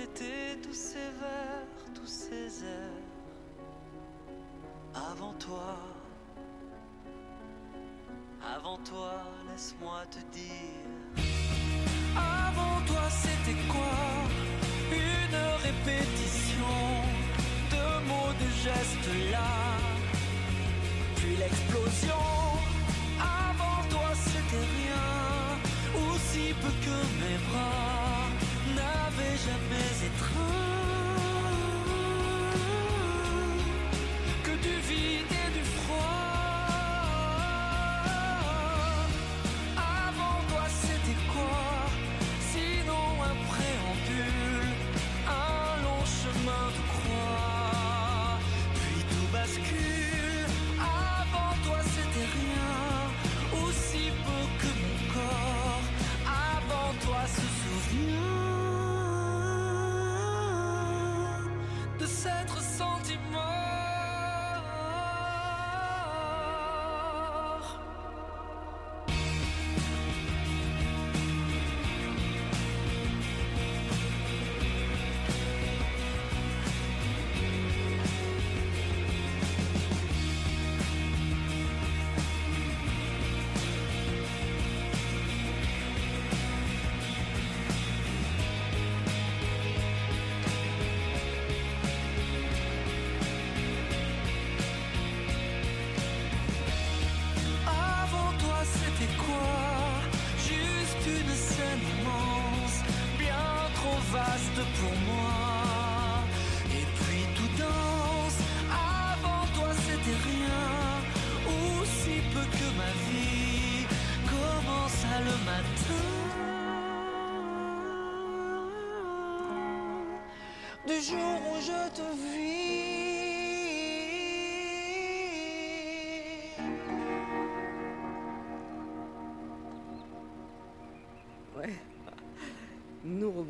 [0.00, 3.08] C'était tous ces vers, tous ces airs
[4.94, 5.76] Avant toi,
[8.56, 9.12] avant toi,
[9.48, 11.24] laisse-moi te dire.
[12.16, 13.98] Avant toi, c'était quoi?
[14.90, 16.78] Une répétition
[17.74, 19.52] de mots, de gestes là.
[21.16, 22.26] Puis l'explosion.
[23.18, 25.10] Avant toi, c'était rien.
[26.08, 27.99] Aussi peu que mes bras
[29.46, 30.60] jamais étreint.
[34.44, 35.39] Que du vide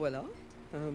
[0.00, 0.24] Revoilà.
[0.72, 0.92] Euh,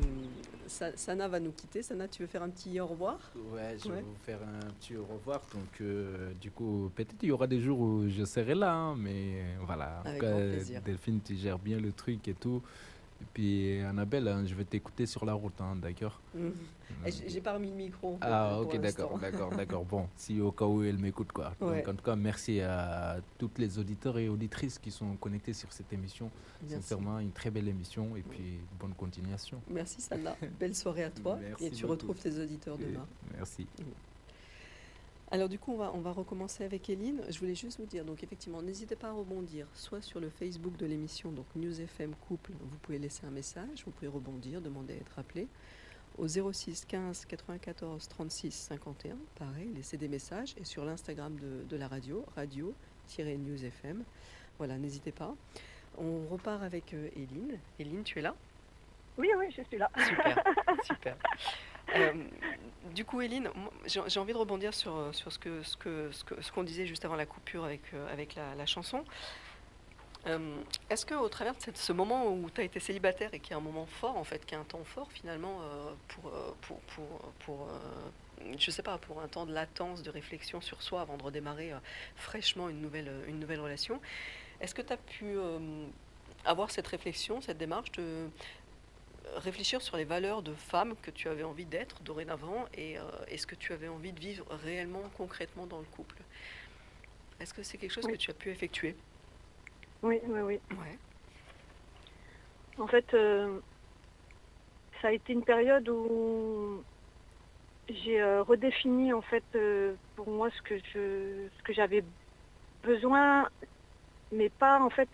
[0.67, 1.83] Sa- Sana va nous quitter.
[1.83, 3.19] Sana, tu veux faire un petit au revoir?
[3.53, 3.97] Ouais, je Ouais.
[3.97, 5.41] vais vous faire un petit au revoir.
[5.53, 8.95] Donc, euh, du coup, peut-être il y aura des jours où je serai là, hein,
[8.97, 9.99] mais voilà.
[9.99, 10.81] En tout Avec cas, grand plaisir.
[10.81, 12.63] Delphine, tu gères bien le truc et tout.
[13.21, 16.19] Et puis, Annabelle, hein, je vais t'écouter sur la route, hein, d'accord.
[17.05, 18.17] Et J'ai pas remis le micro.
[18.21, 19.85] Ah, ok, d'accord, d'accord, d'accord.
[19.85, 21.53] Bon, si au cas où elle m'écoute, quoi.
[21.61, 21.77] Ouais.
[21.77, 25.71] Donc, en tout cas, merci à toutes les auditeurs et auditrices qui sont connectés sur
[25.71, 26.29] cette émission.
[26.61, 26.75] Merci.
[26.75, 29.61] Sincèrement, une très belle émission et puis bonne continuation.
[29.69, 30.35] Merci Sana.
[30.59, 31.37] Belle soirée à toi.
[31.41, 31.91] Merci et tu beaucoup.
[31.93, 33.05] retrouves tes auditeurs demain.
[33.37, 33.67] merci.
[35.31, 37.21] Alors du coup, on va, on va recommencer avec Eline.
[37.29, 40.77] Je voulais juste vous dire, donc effectivement, n'hésitez pas à rebondir, soit sur le Facebook
[40.77, 44.93] de l'émission, donc News FM Couple, vous pouvez laisser un message, vous pouvez rebondir, demander
[44.93, 45.47] à être appelé,
[46.19, 51.75] au 06 15 94 36 51, pareil, laissez des messages, et sur l'Instagram de, de
[51.75, 54.03] la radio, radio-news FM,
[54.57, 55.35] voilà, n'hésitez pas.
[55.97, 57.57] On repart avec euh, Eline.
[57.79, 58.35] Eline, tu es là?
[59.17, 59.89] Oui, oui, je suis là.
[60.07, 60.43] Super,
[60.83, 61.17] super.
[61.95, 62.13] Euh,
[62.93, 63.51] du coup, moi,
[63.85, 67.05] j'ai envie de rebondir sur, sur ce ce que ce que- ce qu'on disait juste
[67.05, 69.03] avant la coupure avec euh, avec la, chanson.
[70.27, 70.57] Euh,
[70.89, 73.55] Est-ce que au travers de ce moment où tu as été célibataire et qui est
[73.55, 75.59] un moment fort en fait, qui est un temps fort finalement
[76.07, 76.31] pour
[76.61, 77.67] pour pour pour
[78.57, 81.73] je sais pas pour un temps de latence, de réflexion sur soi avant de redémarrer
[82.15, 84.01] fraîchement une nouvelle une nouvelle relation,
[84.61, 85.37] est-ce que tu as pu
[86.43, 88.27] avoir cette réflexion, cette démarche de
[89.35, 93.37] réfléchir sur les valeurs de femme que tu avais envie d'être dorénavant et, euh, et
[93.37, 96.17] ce que tu avais envie de vivre réellement, concrètement dans le couple.
[97.39, 98.13] Est-ce que c'est quelque chose Oui.
[98.13, 98.95] que tu as pu effectuer?
[100.03, 100.59] Oui, oui, oui.
[100.71, 100.97] Ouais.
[102.77, 103.59] En fait, euh,
[105.01, 106.83] ça a été une période où
[107.89, 109.43] j'ai euh, redéfini en fait
[110.15, 112.03] pour moi ce que je ce que j'avais
[112.83, 113.47] besoin
[114.31, 115.09] mais pas en fait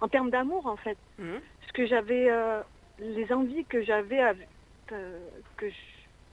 [0.00, 0.98] en termes d'amour en fait.
[1.18, 1.40] Mhm.
[1.66, 2.62] Ce que j'avais, euh,
[2.98, 4.46] les envies que j'avais, av-
[4.92, 5.76] euh, que je,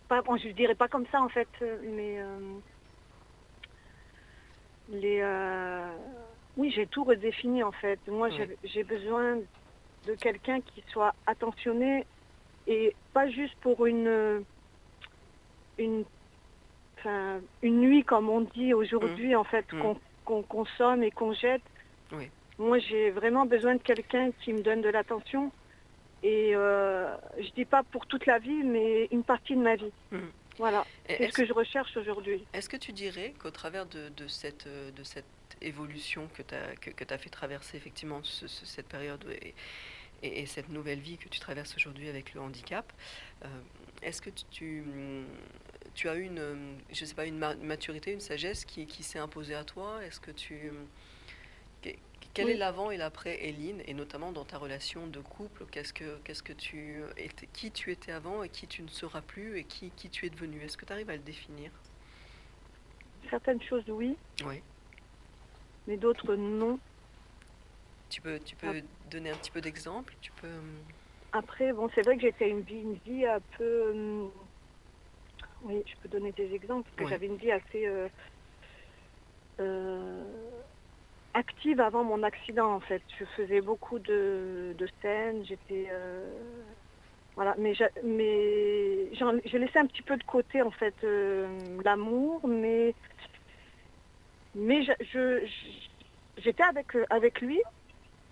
[0.07, 2.59] pas, bon, je dirais pas comme ça en fait, euh, mais euh,
[4.87, 5.97] les, euh,
[6.57, 7.99] oui, j'ai tout redéfini en fait.
[8.07, 8.47] Moi, Oui.
[8.63, 9.39] j'ai- besoin
[10.05, 12.05] de quelqu'un qui soit attentionné
[12.67, 14.45] et pas juste pour une,
[15.77, 16.05] une,
[17.61, 19.93] une nuit comme on dit aujourd'hui en fait, Mm.
[20.23, 21.63] qu'on consomme et qu'on jette.
[22.11, 22.31] Oui.
[22.57, 25.51] Moi, j'ai vraiment besoin de quelqu'un qui me donne de l'attention.
[26.27, 29.91] Et euh, je dis pas pour toute la vie, mais une partie de ma vie.
[30.11, 30.31] Mhm.
[30.57, 32.43] Voilà, c'est ce Est-ce que je recherche aujourd'hui.
[32.53, 35.25] est-ce que tu dirais qu'au travers de, de cette, euh, de cette
[35.61, 39.53] évolution que tu as, que, que t'as fait traverser effectivement ce- ce- cette période et,
[40.23, 42.91] et- et cette nouvelle vie que tu traverses aujourd'hui avec le handicap,
[43.43, 43.47] euh,
[44.01, 44.83] est-ce que tu, tu,
[45.93, 49.19] tu as eu une, je sais pas, une ma- maturité, une sagesse qui, qui s'est
[49.19, 49.99] imposée à toi?
[50.05, 50.71] Est-ce que tu...
[52.35, 52.51] que- Quel Oui.
[52.51, 56.43] est l'avant et l'après Eline, et notamment dans ta relation de couple Qu'est-ce que, qu'est-ce
[56.43, 59.89] que tu étais, qui tu étais avant et qui tu ne seras plus et qui,
[59.91, 61.71] qui tu es devenu Est-ce que tu arrives à le définir?
[63.29, 64.61] Certaines choses, oui, Oui.
[65.87, 66.79] mais d'autres, non.
[68.09, 70.13] Tu peux, tu peux donner un petit peu d'exemple?
[70.21, 70.47] Tu peux.
[70.47, 70.83] hum,
[71.33, 73.91] Après, bon, c'est vrai que j'étais une vie, une vie un peu...
[73.91, 74.31] hum,
[75.63, 78.07] Oui, je peux donner des exemples, parce que j'avais une vie assez euh,
[79.59, 80.49] euh,
[81.35, 83.01] active avant mon accident, en fait.
[83.19, 85.87] Je faisais beaucoup de, de scènes, j'étais...
[85.91, 86.25] euh,
[87.35, 91.47] Voilà, mais, mais je laissais un petit peu de côté, en fait, euh,
[91.83, 92.95] l'amour, mais...
[94.55, 95.45] Mais je-
[96.37, 97.61] j'étais avec, avec lui,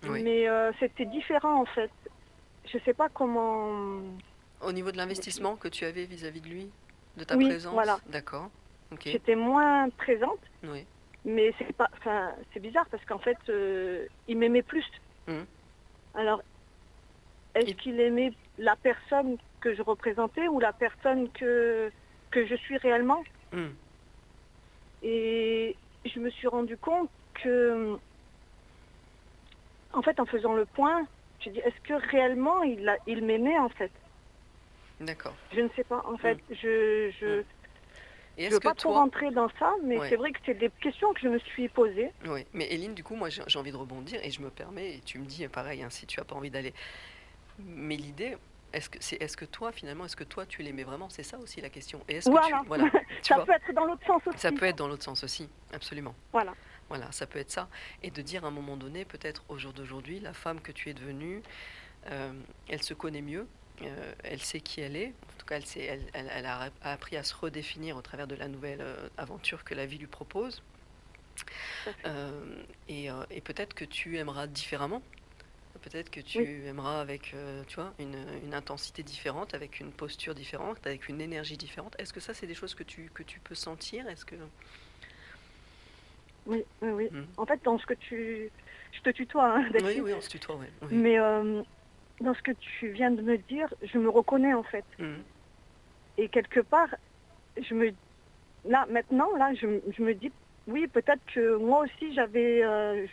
[0.08, 0.22] Oui.
[0.22, 1.90] mais euh, c'était différent, en fait.
[2.72, 4.00] Je sais pas comment...
[4.62, 6.70] Au niveau de l'investissement que tu avais vis-à-vis de lui
[7.18, 7.98] De ta Oui, présence voilà.
[8.06, 8.48] D'accord.
[8.90, 9.02] Ok.
[9.04, 10.86] J'étais moins présente, Oui.
[11.24, 14.86] Mais c'est pas, enfin, c'est bizarre parce qu'en fait, euh, il m'aimait plus.
[15.26, 15.46] Mhm.
[16.14, 16.42] Alors,
[17.54, 21.90] est-ce qu'il aimait la personne que je représentais ou la personne que
[22.30, 23.22] que je suis réellement?
[23.52, 23.76] Hum,
[25.02, 27.96] Et je me suis rendu compte que,
[29.92, 31.06] en fait, en faisant le point,
[31.40, 33.92] je dis, est-ce que réellement il a, il m'aimait en fait?
[35.00, 35.36] D'accord.
[35.52, 36.02] Je ne sais pas.
[36.06, 37.42] En fait, je je.
[38.36, 39.00] Et je est-ce veux que pas trop toi.
[39.00, 40.08] rentrer dans ça, mais Ouais.
[40.08, 42.10] c'est vrai que c'est des questions que je me suis posées.
[42.26, 42.44] Oui.
[42.52, 45.18] Mais Eline, du coup, moi, j'ai envie de rebondir et je me permets, et tu
[45.18, 46.74] me dis pareil, hein, si tu n'as pas envie d'aller.
[47.58, 48.36] Mais l'idée.
[48.72, 51.08] Est-ce que, c'est, est-ce que toi, finalement, est-ce que toi, tu l'aimais vraiment?
[51.08, 52.00] C'est ça aussi la question.
[52.08, 52.58] Et est-ce que Voilà.
[52.62, 54.38] tu, voilà, tu ça vois, peut être dans l'autre sens aussi.
[54.38, 56.12] ça peut être dans l'autre sens aussi, absolument.
[56.32, 56.54] Voilà.
[56.88, 57.68] Voilà, ça peut être ça.
[58.02, 60.90] Et de dire à un moment donné, peut-être au jour d'aujourd'hui, la femme que tu
[60.90, 61.40] es devenue,
[62.10, 62.32] euh,
[62.68, 63.46] elle se connaît mieux,
[63.82, 65.12] euh, elle sait qui elle est.
[65.44, 68.26] En tout cas, elle, sait, elle, elle- elle a appris à se redéfinir au travers
[68.26, 70.62] de la nouvelle euh, aventure que la vie lui propose.
[72.06, 75.02] Euh, et euh, et peut-être que tu aimeras différemment.
[75.82, 76.66] Peut-être que tu Oui.
[76.66, 77.34] aimeras avec,
[77.66, 81.94] tu vois, une, une intensité différente, avec une posture différente, avec une énergie différente.
[81.98, 84.08] Est-ce que ça, c'est des choses que tu, que tu peux sentir?
[84.08, 84.36] Est-ce que
[86.46, 87.08] Oui, oui, oui.
[87.10, 87.26] Mhm.
[87.36, 88.50] En fait, dans ce que tu...
[88.92, 90.66] Je te tutoie, hein, oui, oui, on se tutoie, oui.
[90.90, 91.62] Mais euh,
[92.22, 94.84] dans ce que tu viens de me dire, je me reconnais en fait.
[94.98, 95.22] Mhm.
[96.18, 96.88] Et quelque part,
[97.60, 97.92] je me...
[98.64, 100.32] Là, maintenant, là, je, me dis,
[100.66, 102.62] oui, peut-être que moi aussi, j'avais...
[102.62, 103.06] euh,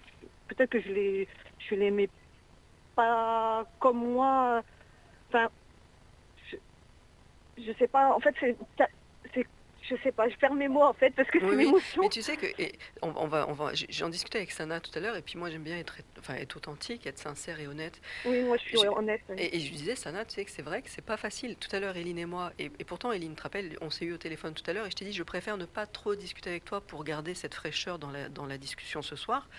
[0.47, 1.27] peut-être que je l'ai...
[1.69, 2.09] Je l'aimais
[2.95, 4.63] pas comme moi.
[5.29, 5.49] Enfin,
[6.49, 6.57] je,
[7.57, 8.13] je sais pas.
[8.13, 8.57] En fait, c'est...
[9.89, 12.01] Je sais pas, je perds mes mots en fait parce que Oui, c'est oui, l'émotion.
[12.03, 14.91] Mais tu sais que et on, on va, on va, j'en discutais avec Sana tout
[14.93, 17.99] à l'heure et puis moi j'aime bien être, enfin être authentique, être sincère et honnête.
[18.25, 19.21] Oui, moi je suis Je- honnête.
[19.29, 19.35] oui.
[19.39, 21.55] Et, et je lui disais Sana, tu sais que c'est vrai que c'est pas facile.
[21.57, 24.13] Tout à l'heure, Eline et moi, et, et pourtant Eline, te rappelle, on s'est eu
[24.13, 26.51] au téléphone tout à l'heure et je t'ai dit je préfère ne pas trop discuter
[26.51, 29.49] avec toi pour garder cette fraîcheur dans la, dans la discussion ce soir.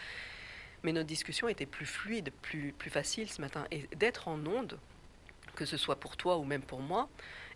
[0.85, 4.79] Mais notre discussion était plus fluide, plus, plus facile ce matin et d'être en onde,
[5.57, 7.09] que ce soit pour toi ou même pour moi.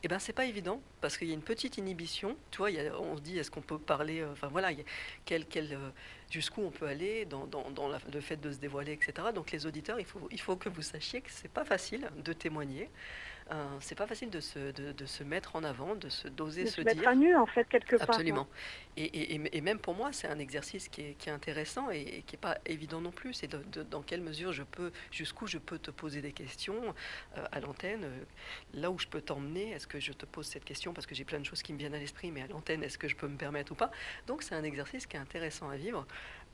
[0.07, 2.37] Eh ben, c'est pas évident parce qu'il y a une petite inhibition.
[2.53, 2.69] Tu vois,
[3.01, 5.91] on se dit est-ce qu'on peut parler, euh, enfin voilà, euh,
[6.31, 7.49] jusqu'où on peut aller dans,
[8.13, 9.15] le fait de se dévoiler, etc.
[9.35, 12.33] Donc les auditeurs, il faut, il faut que vous sachiez que c'est pas facile de
[12.33, 12.89] témoigner.
[13.53, 16.65] Euh, c'est pas facile de se, de, de se mettre en avant, de se d'oser
[16.65, 17.09] de se se mettre dire.
[17.11, 18.11] à nu en fait quelque part.
[18.11, 18.49] Absolument.
[18.97, 21.91] Et, et- et- et même pour moi, c'est un exercice qui est, qui est intéressant
[21.93, 23.35] et, et qui n'est pas évident non plus.
[23.35, 23.49] C'est
[23.91, 26.93] dans quelle mesure je peux, jusqu'où je peux te poser des questions
[27.37, 28.25] euh, à l'antenne, euh,
[28.75, 29.71] là où je peux t'emmener.
[29.71, 31.79] Est-ce que je te pose cette question parce que j'ai plein de choses qui me
[31.79, 33.93] viennent à l'esprit, mais à l'antenne, est-ce que je peux me permettre ou pas?
[34.27, 36.05] Donc c'est un exercice qui est intéressant à vivre.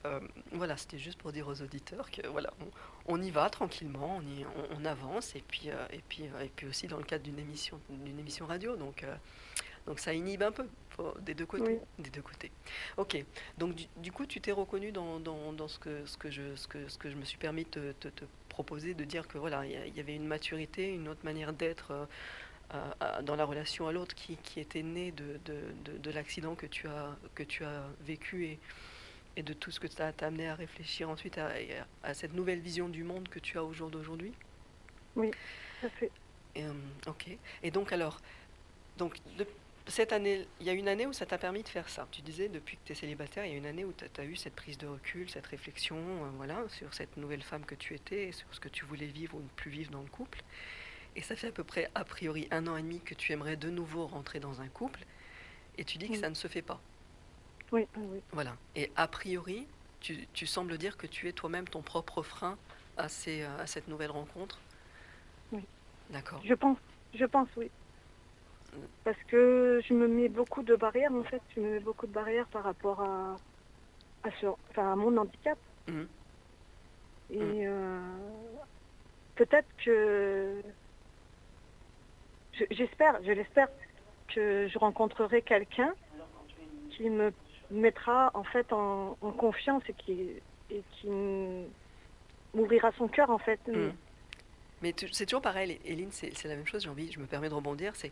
[0.05, 0.19] Euh,
[0.51, 2.51] voilà, c'était juste pour dire aux auditeurs que voilà,
[3.07, 6.23] on, on y va tranquillement, on, y- on- on avance et puis, euh, et, puis,
[6.23, 8.75] euh, et puis aussi dans le cadre d'une émission, d'une émission radio.
[8.75, 9.15] Donc euh,
[9.85, 10.65] Donc ça inhibe un peu
[11.21, 11.79] des deux côtés.
[11.99, 12.51] Des deux côtés.
[12.97, 13.17] Ok.
[13.57, 16.55] Donc du, du coup, tu t'es reconnu dans, dans- dans ce, que, ce, que je,
[16.55, 19.27] ce, que, ce que je me suis permis de te, te- te proposer, de dire
[19.27, 22.07] que voilà, il y, avait une maturité, une autre manière d'être
[22.73, 26.55] euh, dans la relation à l'autre qui, qui était née de, de, de- de l'accident
[26.55, 28.59] que tu as, que tu as vécu et,
[29.35, 31.51] et de tout ce que ça t'a amené à réfléchir ensuite à,
[32.03, 34.33] à cette nouvelle vision du monde que tu as au jour d'aujourd'hui.
[35.15, 35.31] Tout
[35.83, 36.11] à fait.
[36.55, 36.71] Et, euh,
[37.07, 37.27] ok.
[37.63, 38.19] Et donc alors,
[38.97, 39.47] donc de-
[39.87, 42.07] cette année, il y a une année où ça t'a permis de faire ça.
[42.11, 44.23] Tu disais depuis que tu es célibataire, il y a une année où tu as,
[44.23, 47.93] eu cette prise de recul, cette réflexion, euh, voilà, sur cette nouvelle femme que tu
[47.93, 50.41] étais, sur ce que tu voulais vivre ou ne plus vivre dans le couple.
[51.15, 53.55] Et ça fait à peu près a priori un an et demi que tu aimerais
[53.57, 55.01] de nouveau rentrer dans un couple,
[55.77, 56.19] et tu dis que Oui.
[56.19, 56.79] ça ne se fait pas.
[57.73, 58.19] Oui, oui.
[58.31, 58.55] Voilà.
[58.75, 59.67] Et a priori,
[59.99, 62.57] tu, tu sembles dire que tu es toi-même ton propre frein
[62.97, 64.59] à, ces, euh, à cette nouvelle rencontre.
[65.51, 65.61] Oui.
[66.11, 66.41] D'accord.
[66.45, 66.77] Je pense,
[67.15, 67.71] je pense, oui.
[69.03, 71.41] Parce que je me mets beaucoup de barrières, en fait.
[71.55, 73.35] Je me mets beaucoup de barrières par rapport à,
[74.23, 75.59] à, ce, enfin, à mon handicap.
[75.87, 76.07] Mhm.
[77.29, 77.67] Et Mhm.
[77.67, 78.55] euh,
[79.35, 80.61] peut-être que...
[82.53, 83.67] je- J'espère, je l'espère,
[84.29, 85.93] que je rencontrerai quelqu'un
[86.95, 87.33] qui me
[87.71, 90.29] mettra en fait en, en confiance et qui,
[90.69, 91.07] et qui
[92.53, 93.59] m'ouvrira son cœur en fait.
[93.67, 93.93] Mhm.
[94.81, 97.47] Mais c'est toujours pareil, Eline, c'est c'est la même chose, j'ai envie, je me permets
[97.47, 98.11] de rebondir, c'est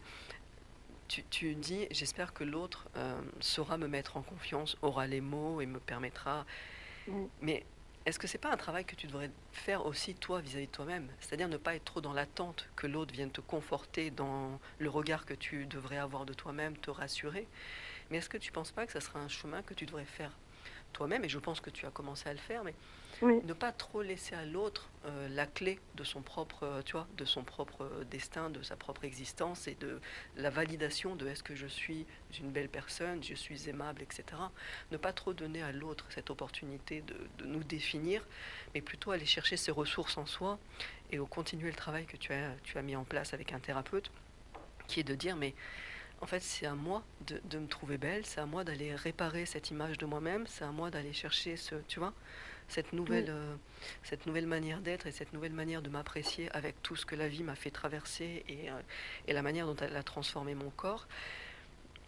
[1.12, 5.60] tu, tu dis, j'espère que l'autre euh, saura me mettre en confiance, aura les mots
[5.60, 6.46] et me permettra.
[7.08, 7.28] Mhm.
[7.42, 7.66] Mais
[8.06, 11.10] est-ce que c'est pas un travail que tu devrais faire aussi toi vis-à-vis de toi-même?
[11.20, 15.26] C'est-à-dire ne pas être trop dans l'attente que l'autre vienne te conforter dans le regard
[15.26, 17.46] que tu devrais avoir de toi-même, te rassurer?
[18.12, 20.32] Mais est-ce que tu penses pas que ça sera un chemin que tu devrais faire
[20.94, 22.74] toi-même Et je pense que tu as commencé à le faire, mais
[23.22, 23.40] Oui.
[23.46, 27.08] ne pas trop laisser à l'autre euh, la clé de son propre, euh, tu vois,
[27.16, 30.02] de son propre euh, destin, de sa propre existence et de
[30.36, 32.06] la validation de est-ce que je suis
[32.42, 34.26] une belle personne, je suis aimable, etc.
[34.92, 38.28] Ne pas trop donner à l'autre cette opportunité de, de nous définir,
[38.76, 40.60] mais plutôt aller chercher ses ressources en soi
[41.12, 43.60] et au continuer le travail que tu as, tu as mis en place avec un
[43.60, 44.12] thérapeute,
[44.88, 45.54] qui est de dire mais
[46.22, 49.46] en fait, c'est à moi de, de me trouver belle, c'est à moi d'aller réparer
[49.46, 52.14] cette image de moi-même, c'est à moi d'aller chercher ce, tu vois,
[52.72, 53.56] cette nouvelle, euh,
[54.04, 57.28] cette nouvelle manière d'être et cette nouvelle manière de m'apprécier avec tout ce que la
[57.28, 58.80] vie m'a fait traverser et, euh,
[59.28, 61.08] et la manière dont elle a transformé mon corps.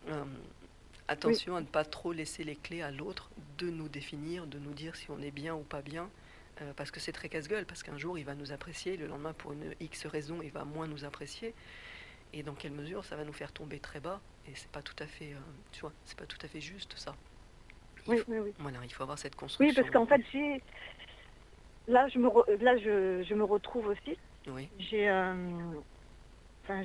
[0.09, 0.24] Euh,
[1.07, 4.74] attention à ne pas trop laisser les clés à l'autre de nous définir, de nous
[4.74, 6.09] dire si on est bien ou pas bien.
[6.78, 9.51] parce que c'est très casse-gueule, parce qu'un jour il va nous apprécier, le lendemain pour
[9.51, 11.53] une X raison il va moins nous apprécier,
[12.34, 14.95] et dans quelle mesure ça va nous faire tomber très bas, et c'est pas tout
[14.99, 15.39] à fait, euh,
[15.71, 17.15] tu vois, c'est pas tout à fait juste ça.
[18.07, 18.53] Il Oui, faut- oui, oui.
[18.59, 19.65] voilà, il faut avoir cette construction.
[19.69, 20.63] Oui, parce qu'en fait, j'ai.
[21.88, 24.17] Là, je me, re- là je, je me retrouve aussi.
[24.47, 24.69] Oui.
[24.77, 25.09] J'ai.
[25.09, 25.79] euh,
[26.63, 26.84] Enfin,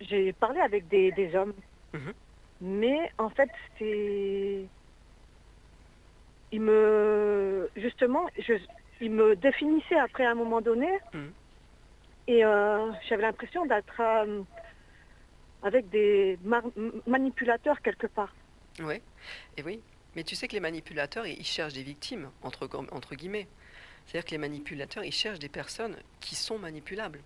[0.00, 1.54] j'ai- parlé avec des, des hommes.
[1.92, 2.14] Mhm.
[2.60, 4.68] Mais en fait, c'est.
[6.52, 7.70] Ils me.
[7.76, 8.54] Justement, je,
[9.00, 10.88] ils me définissaient après à un moment donné.
[11.12, 11.34] Mhm.
[12.28, 14.42] Et euh, j'avais l'impression d'être euh,
[15.62, 16.38] avec des
[17.06, 18.34] manipulateurs quelque part.
[18.80, 19.00] Oui,
[19.56, 19.80] et oui.
[20.16, 23.46] Mais tu sais que les manipulateurs, ils cherchent des victimes, entre, guillemets.
[24.06, 27.20] C'est-à-dire que les manipulateurs, ils cherchent des personnes qui sont manipulables.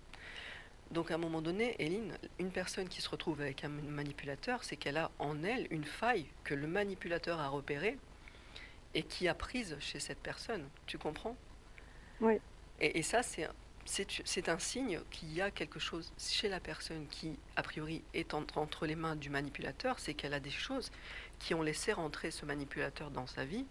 [0.90, 4.76] Donc à un moment donné, Eline, une personne qui se retrouve avec un manipulateur, c'est
[4.76, 7.96] qu'elle a en elle une faille que le manipulateur a repérée
[8.92, 10.68] et qui a prise chez cette personne.
[10.86, 11.36] Tu comprends?
[12.20, 12.34] Oui.
[12.80, 13.48] Et, et ça, c'est
[13.86, 18.32] c'est un signe qu'il y a quelque chose chez la personne qui, a priori, est
[18.34, 20.90] entre, entre les mains du manipulateur, c'est qu'elle a des choses
[21.38, 23.66] qui ont laissé rentrer ce manipulateur dans sa vie,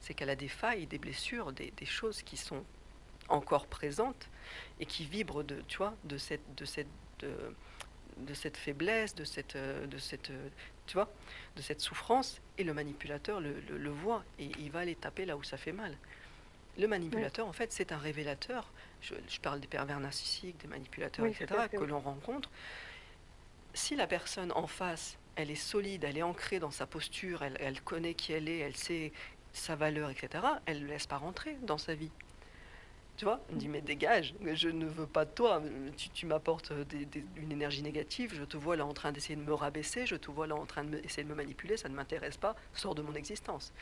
[0.00, 2.62] c'est qu'elle a des failles, des blessures, des, des choses qui sont
[3.28, 4.28] encore présentes
[4.80, 6.88] et qui vibrent de, tu vois, de cette, de cette,
[7.20, 7.34] de,
[8.18, 10.30] de cette faiblesse, de cette, de cette,
[10.86, 11.10] tu vois,
[11.56, 12.42] de cette souffrance.
[12.58, 15.56] Et le manipulateur le, le- le voit et il va aller taper là où ça
[15.56, 15.96] fait mal.
[16.76, 18.70] Le manipulateur, en fait, c'est un révélateur.
[19.04, 22.50] Je, je parle des pervers narcissiques, des manipulateurs, Oui, etc., que l'on rencontre.
[23.74, 27.56] Si la personne en face, elle est solide, elle est ancrée dans sa posture, elle,
[27.60, 29.12] elle connaît qui elle est, elle sait
[29.52, 32.10] sa valeur, etc., elle ne laisse pas rentrer dans sa vie.
[33.16, 35.62] Tu vois Elle me dit, mais dégage, je ne veux pas de toi,
[35.96, 39.36] tu, tu m'apportes des- des- une énergie négative, je te vois là en train d'essayer
[39.36, 41.94] de me rabaisser, je te vois là en train d'essayer de me manipuler, ça ne
[41.94, 43.72] m'intéresse pas, sors de mon existence.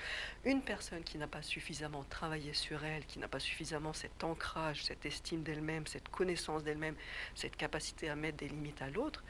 [0.44, 4.84] Une personne qui n'a pas suffisamment travaillé sur elle, qui n'a pas suffisamment cet ancrage,
[4.84, 6.94] cette estime d'elle-même, cette connaissance d'elle-même,
[7.34, 9.24] cette capacité à mettre des limites à l'autre,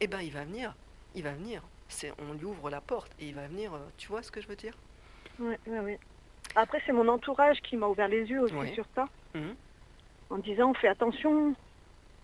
[0.00, 0.76] eh ben il va venir,
[1.16, 1.60] il va venir.
[1.88, 3.74] C'est, on lui ouvre la porte et il va venir.
[3.74, 4.74] euh, Tu vois ce que je veux dire?
[5.40, 5.96] Oui, oui, oui.
[6.54, 8.72] Après, c'est mon entourage qui m'a ouvert les yeux aussi Oui.
[8.74, 9.08] sur ça,
[10.30, 11.54] En disant fais attention.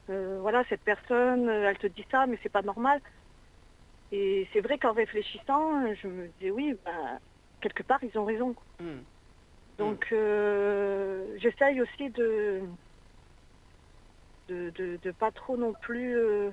[0.09, 3.01] euh, voilà, cette personne, euh, elle te dit ça, mais c'est pas normal.
[4.13, 7.19] Et c'est vrai qu'en réfléchissant, je me disais oui, bah,
[7.61, 8.57] quelque part ils ont raison.
[8.81, 9.01] Hmm.
[9.79, 12.63] Donc euh, j'essaye aussi de
[14.49, 16.17] de, de, de pas trop non plus.
[16.17, 16.51] euh,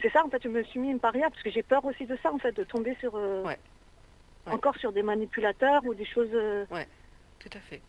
[0.00, 2.06] C'est ça en fait, je me suis mis une paria parce que j'ai peur aussi
[2.06, 3.58] de ça en fait, de tomber sur euh, Ouais.
[4.46, 4.52] Ouais.
[4.52, 6.30] encore sur des manipulateurs ou des choses.
[6.32, 6.64] euh,
[7.38, 7.82] Tout à fait.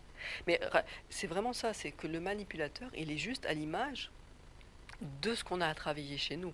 [0.48, 0.60] Mais
[1.10, 4.12] c'est vraiment ça, c'est que le manipulateur, il est juste à l'image
[5.22, 6.54] de ce qu'on a à travailler chez nous.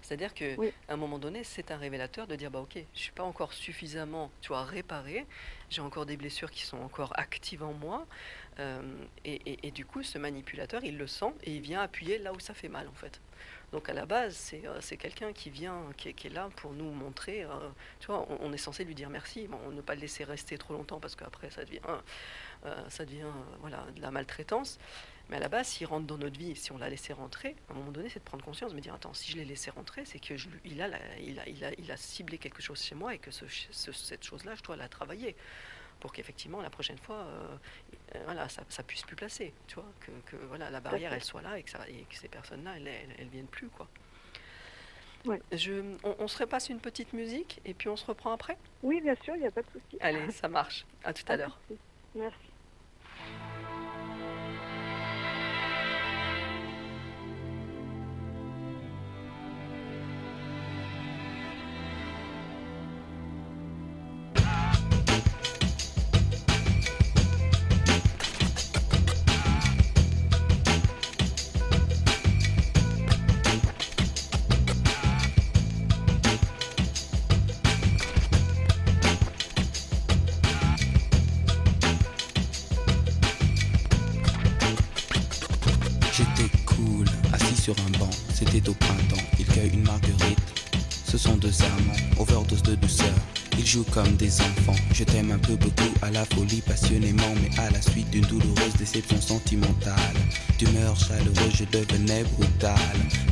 [0.00, 0.72] C'est-à-dire que Oui.
[0.88, 3.52] à un moment donné, c'est un révélateur de dire bah ok, je suis pas encore
[3.52, 5.26] suffisamment, tu vois, réparé.
[5.70, 8.04] J'ai encore des blessures qui sont encore actives en moi,
[8.58, 8.82] euh,
[9.24, 12.32] et, et- et du coup, ce manipulateur, il le sent et il vient appuyer là
[12.32, 13.20] où ça fait mal en fait.
[13.72, 16.90] Donc à la base, c'est euh, c'est quelqu'un qui vient, qui est, là pour nous
[16.92, 17.44] montrer.
[17.44, 17.48] euh,
[18.00, 20.58] tu vois, on, on est censé lui dire merci, bon, ne pas le laisser rester
[20.58, 21.80] trop longtemps parce qu'après ça devient,
[22.66, 23.30] euh, ça devient
[23.60, 24.78] voilà de la maltraitance.
[25.30, 27.72] Mais à la base, s'il rentre dans notre vie, si on l'a laissé rentrer, à
[27.72, 29.70] un moment donné, c'est de prendre conscience, de me dire attends, si je l'ai laissé
[29.70, 30.34] rentrer, c'est que
[30.64, 30.88] il, a
[31.20, 34.54] il, a, il, a, ciblé quelque chose chez moi et que ce- ce- cette chose-là,
[34.56, 35.34] je dois la travailler
[36.00, 37.24] pour qu'effectivement la prochaine fois,
[38.24, 41.42] voilà, ça, ça puisse plus placer, tu vois, que, que, voilà la barrière elle soit
[41.42, 43.88] là et que, ça, et que ces personnes-là, elles, elles, elles viennent plus quoi.
[45.24, 45.40] Ouais.
[45.52, 48.58] Je, on, on se repasse une petite musique et puis on se reprend après?
[48.82, 49.96] Oui, bien sûr, il n'y a pas de souci.
[50.00, 50.84] Allez, ça marche.
[51.04, 51.58] À tout à l'heure.
[52.14, 52.51] Merci.
[93.72, 94.76] Jouent comme des enfants.
[94.92, 98.74] Je t'aime un peu beaucoup à la folie, passionnément, mais à la suite d'une douloureuse
[98.78, 99.96] déception sentimentale.
[100.58, 102.74] D'humeur chaleureuse, je devenais brutal.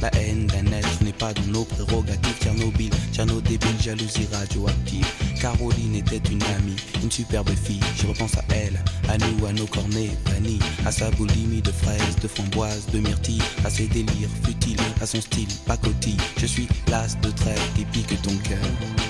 [0.01, 2.38] La haine d'un être n'est pas dans nos prérogatives.
[2.41, 5.07] Tchernobyl, Tcherno débile, jalousie radioactive.
[5.38, 7.80] Caroline était une amie, une superbe fille.
[8.01, 12.16] Je repense à elle, à nous, à nos cornets vanille, à sa boulimie de fraises,
[12.22, 16.16] de framboises, de myrtilles, à ses délires futiles, à son style pacotille.
[16.38, 19.10] Je suis l'as de trêve qui ton cœur.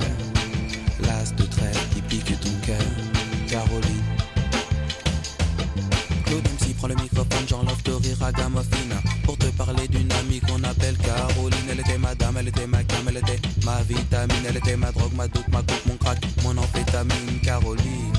[13.71, 18.13] Ma vitamine Elle était ma drogue, ma doute, ma coupe, mon crack, mon amphétamine Caroline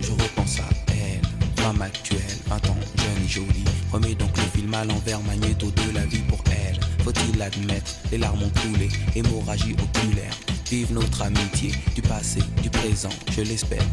[0.00, 3.64] Je repense à elle, femme actuelle, 20 ans, jeune et jolie.
[3.92, 6.78] Remets donc le film à l'envers, magnéto de la vie pour elle.
[7.04, 10.34] Faut-il l'admettre, les larmes ont coulé, hémorragie oculaire.
[10.70, 13.84] Vive notre amitié, du passé, du présent, je l'espère,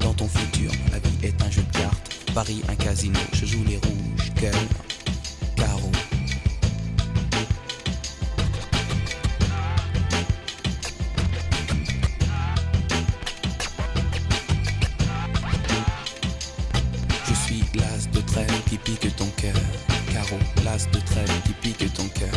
[0.00, 0.70] dans ton futur.
[0.92, 4.54] La vie est un jeu de cartes, Paris un casino, je joue les rouges, cœur,
[5.56, 5.92] carreau.
[17.28, 19.52] Je suis l'as de trêve qui pique ton cœur.
[20.12, 22.32] Carreau, l'as de trêve qui pique ton cœur.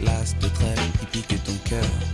[0.00, 2.05] L'as de trêve qui pique ton cœur.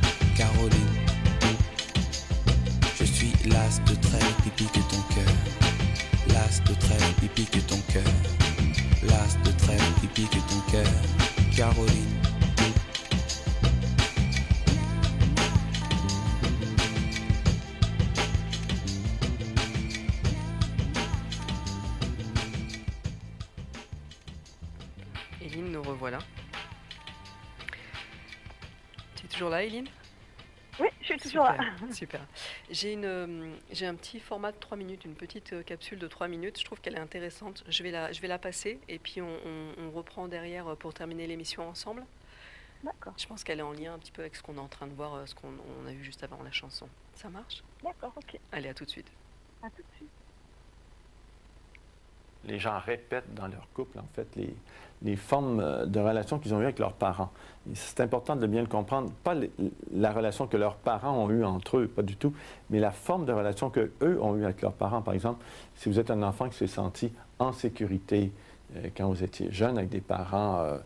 [31.97, 32.21] Super.
[32.71, 36.09] J'ai une, euh, j'ai un petit format de 3 minutes, une petite euh, capsule de
[36.09, 36.59] 3 minutes.
[36.59, 37.65] Je trouve qu'elle est intéressante.
[37.69, 40.77] Je vais la, je vais la passer et puis on, on- on reprend derrière euh,
[40.77, 42.05] pour terminer l'émission ensemble.
[42.83, 44.69] D'accord, Je pense qu'elle est en lien un petit peu avec ce qu'on est en
[44.69, 46.89] train de voir, ce qu'on on a vu juste avant la chanson.
[47.15, 47.63] Ça marche?
[47.83, 48.39] D'accord, ok.
[48.53, 49.13] Allez, à tout de suite.
[49.63, 50.12] À tout de suite.
[52.47, 56.61] Les gens répètent dans leur couple, en fait, les, formes euh, de relations qu'ils ont
[56.61, 57.31] eues avec leurs parents.
[57.75, 59.11] C'est important de bien le comprendre.
[59.25, 59.35] Pas
[59.93, 62.33] la relation que leurs parents ont eue entre eux, pas du tout,
[62.71, 65.03] mais la forme de relation qu'eux ont eue avec leurs parents.
[65.03, 65.45] Par exemple,
[65.77, 68.33] si vous êtes un enfant qui s'est senti en sécurité
[68.77, 70.79] euh, quand vous étiez jeune, avec des parents euh,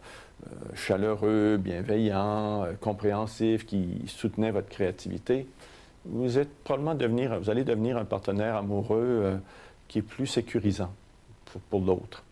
[0.75, 5.47] chaleureux, bienveillants, compréhensifs, qui soutenaient votre créativité,
[6.05, 9.41] vous êtes probablement devenir, vous allez devenir un partenaire amoureux
[9.89, 10.93] qui est plus sécurisant
[11.71, 12.23] pour, l'autre.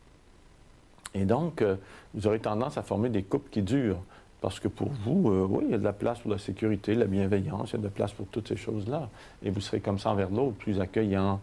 [1.14, 1.77] Et donc, euh,
[2.14, 4.03] vous aurez tendance à former des couples qui durent.
[4.41, 6.95] Parce que pour vous, euh, oui, il y a de la place pour la sécurité,
[6.95, 9.09] la bienveillance, il y a de la place pour toutes ces choses-là.
[9.43, 11.41] Et vous serez comme ça envers l'autre, plus accueillant.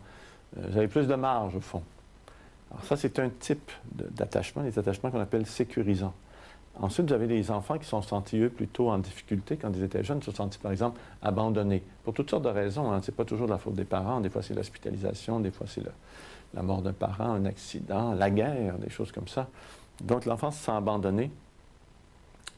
[0.57, 1.81] Euh, vous avez plus de marge, au fond.
[2.69, 6.13] Alors ça, c'est un type d'attachement, des attachements qu'on appelle sécurisants.
[6.79, 10.03] Ensuite, vous avez des enfants qui sont sentis, eux, plutôt en difficulté quand ils étaient
[10.03, 11.83] jeunes, se sont sentis, par exemple, abandonnés.
[12.03, 12.91] Pour toutes sortes de raisons.
[12.91, 13.01] Hein.
[13.01, 14.21] Ce n'est pas toujours la faute des parents.
[14.21, 15.91] Des fois, c'est l'hospitalisation, des fois, c'est le-
[16.53, 19.47] la mort d'un parent, un accident, la guerre, des choses comme ça.
[20.01, 21.31] Donc, l'enfant se sent abandonné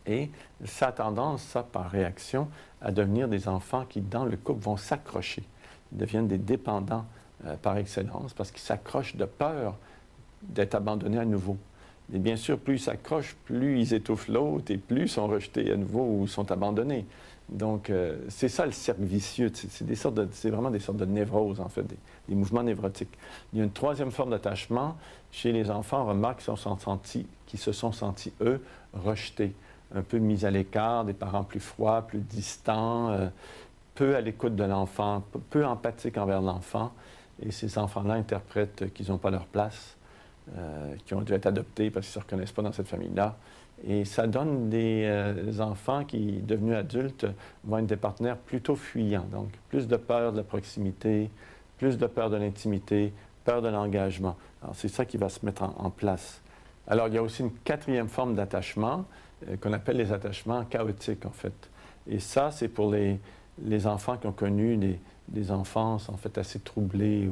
[0.06, 0.30] et
[0.66, 2.48] ça tendance, ça, par réaction,
[2.82, 5.44] à devenir des enfants qui, dans le couple, vont s'accrocher.
[5.92, 7.06] Ils deviennent des dépendants
[7.46, 9.76] euh, par excellence parce qu'ils s'accrochent de peur
[10.42, 11.58] d'être abandonnés à nouveau.
[12.14, 15.72] Et bien sûr, plus ils s'accrochent, plus ils étouffent l'autre et plus ils sont rejetés
[15.72, 17.06] à nouveau ou sont abandonnés.
[17.50, 19.52] Donc, euh, c'est ça le cercle vicieux.
[19.54, 21.84] C'est des sortes c'est vraiment des sortes de névroses, en fait,
[22.28, 23.16] des, mouvements névrotiques.
[23.52, 24.98] Il y a une troisième forme d'attachement
[25.32, 28.62] chez les enfants, on remarque qu'ils sont sentis, qui se sont sentis, eux,
[28.94, 29.54] rejetés,
[29.94, 33.28] un peu mis à l'écart, des parents plus froids, plus distants, euh,
[33.96, 36.94] peu à l'écoute de l'enfant, peu- peu empathiques envers l'enfant.
[37.42, 39.98] Et ces enfants-là interprètent qu'ils n'ont pas leur place,
[40.58, 43.36] euh, qu'ils ont dû être adoptés parce qu'ils ne se reconnaissent pas dans cette famille-là.
[43.86, 47.28] Et ça donne des euh, enfants qui, devenus adultes,
[47.66, 49.26] vont être des partenaires plutôt fuyants.
[49.32, 51.30] Donc, plus de peur de la proximité,
[51.78, 53.12] plus de peur de l'intimité,
[53.44, 54.38] peur de l'engagement.
[54.62, 56.42] Alors, c'est ça qui va se mettre en, place.
[56.88, 59.06] Alors, il y a aussi une quatrième forme d'attachement
[59.50, 61.70] euh, qu'on appelle les attachements chaotiques, en fait.
[62.08, 63.20] Et ça, c'est pour les,
[63.62, 67.30] les enfants qui ont connu des, des enfances, en fait, assez troublées,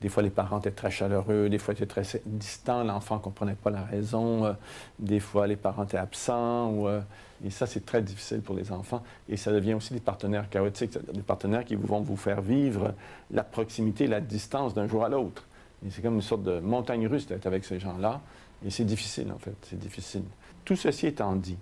[0.00, 3.20] des fois les parents étaient très chaleureux, des fois ils étaient très distants, l'enfant ne
[3.20, 4.52] comprenait pas la raison, euh,
[4.98, 7.00] des fois les parents étaient absents, euh,
[7.44, 9.02] et ça, c'est très difficile pour les enfants.
[9.28, 12.94] Et ça devient aussi des partenaires chaotiques, des partenaires qui vont vous faire vivre
[13.30, 15.44] la proximité, la distance d'un jour à l'autre.
[15.84, 18.20] Et c'est comme une sorte de montagne russe d'être avec ces gens-là.
[18.64, 20.22] Et c'est difficile, en fait, c'est difficile.
[20.64, 21.58] Tout ceci étant dit,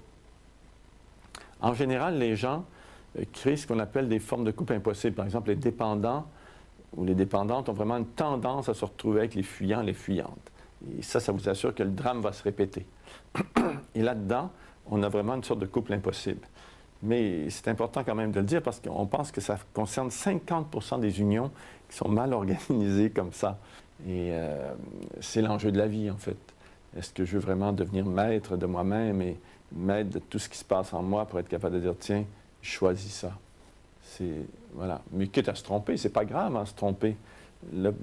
[1.61, 2.64] en général, les gens
[3.18, 5.16] euh, créent ce qu'on appelle des formes de couple impossibles.
[5.16, 6.26] Par exemple, les dépendants
[6.97, 10.53] ou les dépendantes ont vraiment une tendance à se retrouver avec les fuyants, les fuyantes.
[10.99, 12.86] Et ça, ça vous assure que le drame va se répéter.
[13.95, 14.51] Et là-dedans,
[14.90, 16.47] on a vraiment une sorte de couple impossible.
[17.03, 21.01] Mais c'est important quand même de le dire parce qu'on pense que ça concerne 50%
[21.01, 21.51] des unions
[21.88, 23.59] qui sont mal organisées comme ça.
[24.07, 24.72] Et euh,
[25.20, 26.36] c'est l'enjeu de la vie, en fait.
[26.97, 29.38] Est-ce que je veux vraiment devenir maître de moi-même et
[29.72, 32.24] maître de tout ce qui se passe en moi pour être capable de dire, tiens,
[32.61, 33.32] je choisis ça?
[34.75, 35.01] Voilà.
[35.13, 37.17] Mais quitte à se tromper, c'est pas grave à se tromper.
[37.73, 37.95] Le-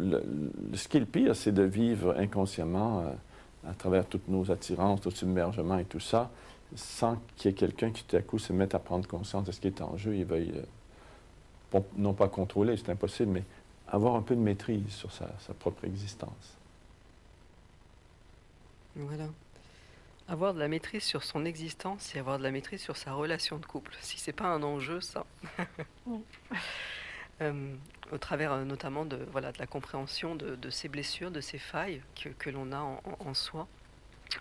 [0.74, 5.02] ce qui est le pire, c'est de vivre inconsciemment euh, à travers toutes nos attirances,
[5.02, 6.30] tout submergement et tout ça,
[6.76, 9.52] sans qu'il y ait quelqu'un qui tout à coup se mette à prendre conscience de
[9.52, 10.54] ce qui est en jeu et veuille,
[11.98, 13.44] non pas contrôler, c'est impossible, mais
[13.88, 15.28] avoir un peu de maîtrise sur sa
[15.60, 16.56] propre existence.
[18.96, 19.26] Voilà.
[20.30, 23.58] Avoir de la maîtrise sur son existence et avoir de la maîtrise sur sa relation
[23.58, 23.96] de couple.
[24.00, 25.26] Si c'est pas un enjeu, ça.
[26.06, 26.22] Oui.
[27.42, 27.74] Euh,
[28.12, 31.58] au travers euh, notamment de, voilà, de la compréhension de, de ces blessures, de ces
[31.58, 33.66] failles que, que l'on a en, soi,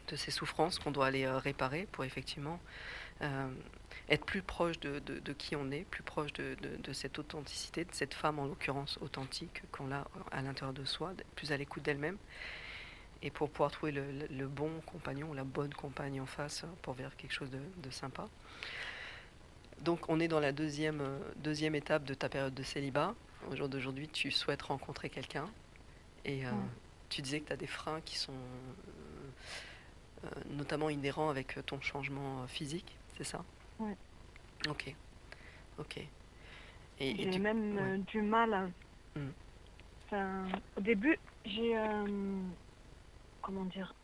[0.08, 2.58] de ces souffrances qu'on doit aller euh, réparer pour effectivement
[4.08, 7.84] être plus proche de, de- de qui on est, plus proche de, de- cette authenticité,
[7.84, 11.84] de cette femme en l'occurrence authentique qu'on a à l'intérieur de soi, plus à l'écoute
[11.84, 12.16] d'elle-même
[13.22, 17.32] et pour pouvoir trouver le, bon compagnon, la bonne compagne en face pour faire quelque
[17.32, 18.28] chose de, de sympa.
[19.80, 23.14] Donc on est dans la deuxième, euh, deuxième étape de ta période de célibat.
[23.50, 25.48] Au jour d'aujourd'hui, tu souhaites rencontrer quelqu'un
[26.24, 26.50] et euh,
[27.08, 28.32] tu disais que tu as des freins qui sont
[30.24, 33.44] euh, notamment inhérent avec ton changement physique, c'est ça?
[33.78, 33.96] Ouais.
[34.68, 34.94] Ok.
[35.78, 36.00] Ok.
[37.00, 37.98] J'ai tu- même ouais.
[37.98, 38.52] du mal.
[38.54, 38.68] à-
[39.16, 39.30] Mm.
[40.06, 40.44] Enfin,
[40.76, 41.76] au début, j'ai.
[41.78, 42.40] euh,
[43.40, 43.94] comment dire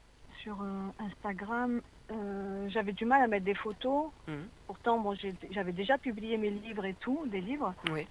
[0.43, 1.81] Sur euh, Instagram,
[2.11, 4.13] euh, j'avais du mal à mettre des photos.
[4.27, 4.51] Mhm.
[4.67, 5.15] Pourtant, bon,
[5.51, 7.75] j'avais déjà publié mes livres et tout, des livres.
[7.91, 8.07] Oui.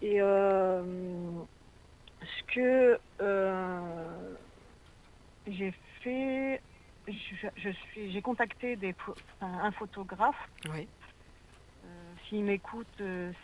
[0.00, 1.44] Et euh,
[2.22, 4.34] ce que euh,
[5.46, 5.72] j'ai
[6.02, 6.62] fait,
[7.06, 10.48] je, je suis, j'ai contacté des, enfin, un photographe.
[10.70, 10.88] Oui.
[12.28, 12.88] S'il m'écoute,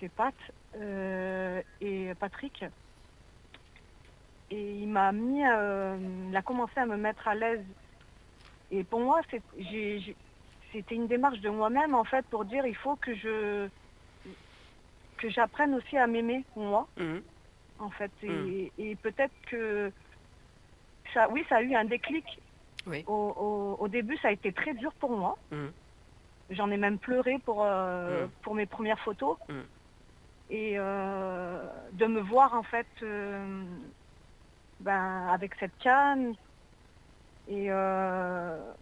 [0.01, 0.35] c'est Pat
[0.75, 2.65] et Patrick.
[4.51, 5.97] Et il m'a mis, euh,
[6.29, 7.67] il a commencé à me mettre à l'aise.
[8.71, 13.15] Et pour moi, c'était une démarche de moi-même en fait pour dire il faut que
[13.15, 13.69] je
[15.19, 17.23] que j'apprenne aussi à m'aimer moi Mhm.
[17.79, 18.13] en fait.
[18.23, 18.71] Et, Mm.
[18.79, 19.93] et peut-être que
[21.13, 22.25] ça, oui, ça a eu un déclic.
[22.87, 23.05] Oui.
[23.07, 25.39] Au, au- au début, ça a été très dur pour moi.
[25.51, 25.73] Mhm.
[26.51, 29.39] J'en ai même pleuré pour, euh, pour mes premières photos.
[30.51, 33.79] Et euh, de me voir en fait euh,
[34.81, 36.35] ben, avec cette canne
[37.47, 38.73] et euh,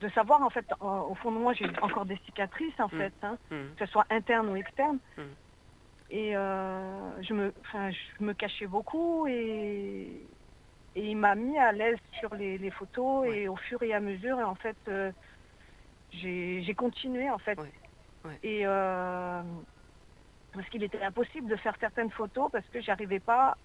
[0.00, 2.90] de savoir en fait, au fond de moi, j'ai encore des cicatrices en Mm.
[2.98, 3.74] fait, hein, Mhm.
[3.76, 4.98] que ce soit interne ou externe.
[5.16, 5.22] Mm.
[6.10, 10.28] Et euh, je, me, je me cachais beaucoup et,
[10.94, 13.38] et il m'a mis à l'aise sur les, les photos Ouais.
[13.40, 15.10] et au fur et à mesure, en fait, euh,
[16.10, 17.58] j'ai j'ai continué en fait.
[17.58, 17.72] Ouais.
[18.24, 18.38] Ouais.
[18.42, 19.42] Et euh,
[20.52, 23.56] parce qu'il était impossible de faire certaines photos parce que j'arrivais pas,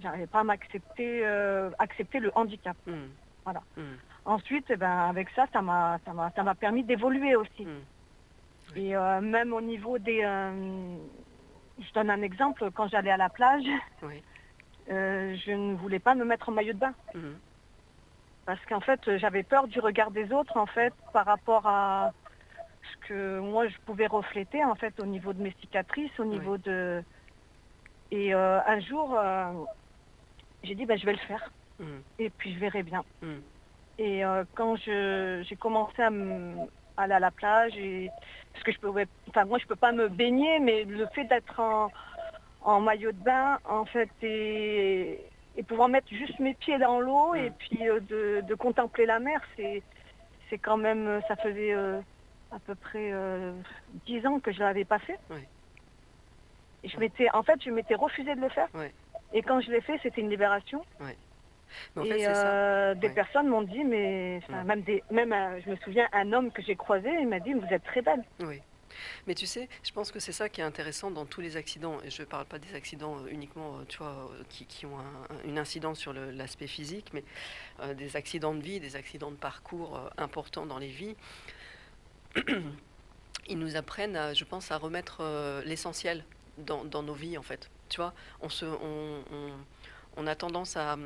[0.00, 2.76] j'arrivais pas à m'accepter, euh, accepter le handicap.
[2.86, 3.14] Mhm.
[3.44, 3.62] Voilà.
[3.76, 3.98] Mhm.
[4.24, 7.64] Ensuite, eh ben, avec ça, ça m'a, ça m'a, ça m'a permis d'évoluer aussi.
[7.64, 7.86] Mhm.
[8.74, 10.98] Et euh, même au niveau des, euh,
[11.78, 12.70] je donne un exemple.
[12.72, 13.64] Quand j'allais à la plage,
[14.02, 14.22] Oui.
[14.90, 16.94] euh, je ne voulais pas me mettre en maillot de bain
[18.44, 22.12] parce qu'en fait, j'avais peur du regard des autres en fait par rapport à
[22.82, 26.56] ce que moi je pouvais refléter en fait au niveau de mes cicatrices, au niveau
[26.58, 27.02] de.
[28.10, 29.64] Et euh, un jour, euh,
[30.62, 32.02] j'ai dit ben je vais le faire Mhm.
[32.18, 33.04] et puis je verrai bien.
[33.20, 33.42] Mhm.
[33.98, 36.06] Et euh, quand j'ai commencé à
[36.96, 38.08] aller à la plage, et,
[38.52, 41.60] parce que je pouvais, enfin moi je peux pas me baigner, mais le fait d'être
[41.60, 41.90] en,
[42.60, 47.34] en maillot de bain, en fait, et, et pouvoir mettre juste mes pieds dans l'eau
[47.34, 49.82] et puis euh, de, de contempler la mer, c'est,
[50.62, 51.72] quand même, ça faisait
[52.50, 53.12] à peu près
[54.06, 55.18] dix ans que je l'avais pas fait.
[56.86, 58.68] Je m'étais, en fait, je m'étais refusé de le faire.
[58.74, 58.92] Ouais.
[59.32, 60.84] Et quand je l'ai fait, c'était une libération.
[61.00, 61.16] Mais
[61.96, 63.14] en et fait, euh, des Ouais.
[63.14, 66.76] personnes m'ont dit, mais même des, même euh, je me souviens un homme que j'ai
[66.76, 68.22] croisé, il m'a dit, vous êtes très belle.
[68.40, 68.60] Oui.
[69.26, 71.98] Mais tu sais, je pense que c'est ça qui est intéressant dans tous les accidents.
[72.04, 75.34] Et je ne parle pas des accidents euh, uniquement, tu vois, qui, qui ont un-
[75.34, 77.24] un- une incidence sur l'aspect physique, mais
[77.80, 81.16] euh, des accidents de vie, des accidents de parcours euh, importants dans les vies.
[83.48, 86.24] Ils nous apprennent, à, je pense, à remettre euh, l'essentiel
[86.58, 87.70] dans, nos vies, en fait.
[87.88, 89.22] Tu vois, on, se, on,
[90.16, 90.96] on- a tendance à,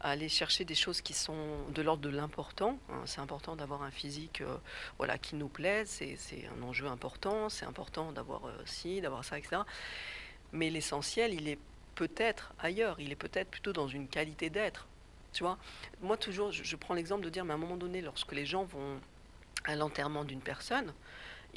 [0.00, 2.78] aller chercher des choses qui sont de l'ordre de l'important.
[2.90, 3.02] hein.
[3.06, 4.56] C'est important d'avoir un physique euh,
[4.98, 9.38] voilà, qui nous plaise, c'est un enjeu important, c'est important d'avoir euh, ci, d'avoir ça,
[9.38, 9.62] etc.
[10.52, 11.58] Mais l'essentiel, il est
[11.94, 14.86] peut-être ailleurs, il est peut-être plutôt dans une qualité d'être.
[15.32, 15.58] Tu vois,
[16.00, 18.64] moi toujours, je prends l'exemple de dire, mais à un moment donné, lorsque les gens
[18.64, 19.00] vont
[19.64, 20.92] à l'enterrement d'une personne,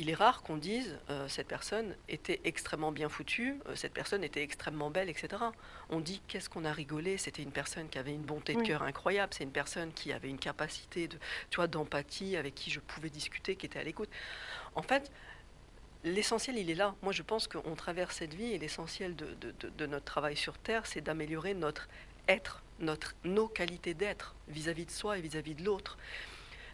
[0.02, 4.24] il est rare qu'on dise euh, cette personne était extrêmement bien foutue, euh, cette personne
[4.24, 5.44] était extrêmement belle, etc.
[5.90, 8.66] On dit qu'est-ce qu'on a rigolé, c'était une personne qui avait une bonté de Oui.
[8.68, 11.18] cœur incroyable, c'est une personne qui avait une capacité de,
[11.52, 14.10] tu vois, d'empathie, avec qui je pouvais discuter, qui était à l'écoute.
[14.76, 15.12] En fait,
[16.04, 16.96] l'essentiel, il est là.
[17.04, 20.36] Moi, je pense qu'on traverse cette vie et l'essentiel de, de- de- de notre travail
[20.36, 21.88] sur Terre, c'est d'améliorer notre
[22.28, 25.98] être, notre, nos qualités d'être vis-à-vis de soi et vis-à-vis de l'autre.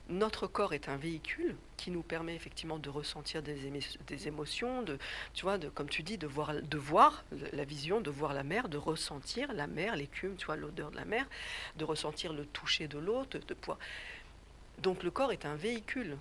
[0.09, 4.81] Notre corps est un véhicule qui nous permet effectivement de ressentir des, émo- des émotions,
[4.81, 4.97] de,
[5.33, 8.69] tu vois, comme tu dis, de voir, de voir la vision, de voir la mer,
[8.69, 11.27] de ressentir la mer, l'écume, tu vois, l'odeur de la mer,
[11.75, 13.79] de ressentir le toucher de l'autre, de pouvoir.
[14.79, 16.17] Donc le corps est un véhicule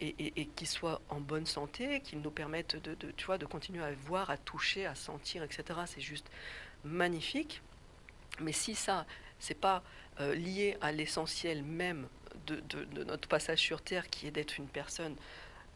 [0.00, 3.84] et, qu'il soit en bonne santé, qu'il nous permette de, de, tu vois, de continuer
[3.84, 5.80] à voir, à toucher, à sentir, etc.
[5.86, 6.30] C'est juste
[6.84, 7.60] magnifique.
[8.40, 9.06] Mais si ça,
[9.38, 9.82] c'est pas
[10.20, 12.08] euh, lié à l'essentiel même
[12.46, 15.16] de, notre passage sur Terre, qui est d'être une personne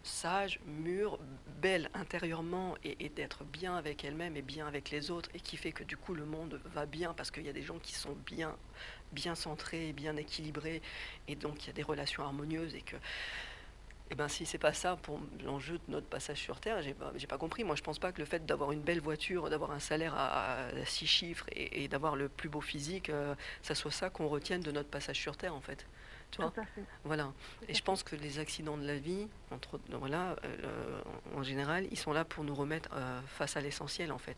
[0.03, 1.19] sage, mûre,
[1.63, 5.73] belle intérieurement et, d'être bien avec elle-même et bien avec les autres, et qui fait
[5.73, 8.15] que du coup le monde va bien parce qu'il y a des gens qui sont
[8.27, 8.55] bien,
[9.13, 10.83] bien centrés, bien équilibrés,
[11.27, 12.97] et donc il y a des relations harmonieuses et que
[14.11, 17.13] Eh ben, si c'est pas ça pour l'enjeu de notre passage sur Terre, j'ai pas,
[17.29, 17.65] pas compris.
[17.65, 20.69] Moi, je pense pas que le fait d'avoir une belle voiture, d'avoir un salaire à,
[20.85, 24.61] six chiffres et, et d'avoir le plus beau physique, euh, ça soit ça qu'on retienne
[24.61, 25.87] de notre passage sur Terre, en fait.
[27.05, 27.33] Voilà.
[27.69, 31.01] Et je pense que les accidents de la vie, entre autres, voilà, euh,
[31.37, 34.37] en général, ils sont là pour nous remettre euh, face à l'essentiel, en fait.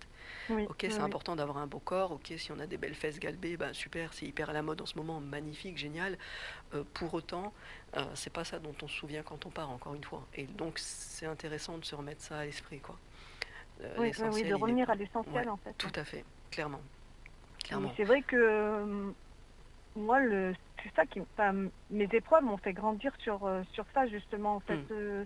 [0.50, 1.04] Oui, Ok, oui, c'est oui.
[1.04, 2.12] important d'avoir un beau corps.
[2.12, 4.80] Ok, si on a des belles fesses galbées, ben super, c'est hyper à la mode
[4.80, 6.18] en ce moment, magnifique, génial.
[6.74, 7.52] Euh, pour autant,
[7.96, 10.26] euh, c'est pas ça dont on se souvient quand on part, encore une fois.
[10.34, 12.96] Et donc, c'est intéressant de se remettre ça à l'esprit, quoi.
[13.82, 15.74] Euh, Oui, de revenir pas- à l'essentiel Ouais, en fait.
[15.78, 16.80] Tout à fait, clairement.
[17.96, 19.10] C'est vrai que euh,
[19.96, 21.20] moi, le, c'est ça qui,
[21.90, 24.76] mes épreuves m'ont fait grandir sur euh, sur ça justement en fait.
[24.76, 24.86] Mm.
[24.92, 25.24] euh,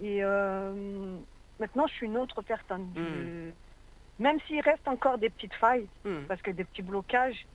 [0.00, 1.16] et euh,
[1.60, 2.82] maintenant, je suis une autre personne.
[2.90, 2.94] Mm.
[2.96, 3.50] Je-
[4.22, 7.46] même s'il reste encore des petites failles, Hum, parce que des petits blocages,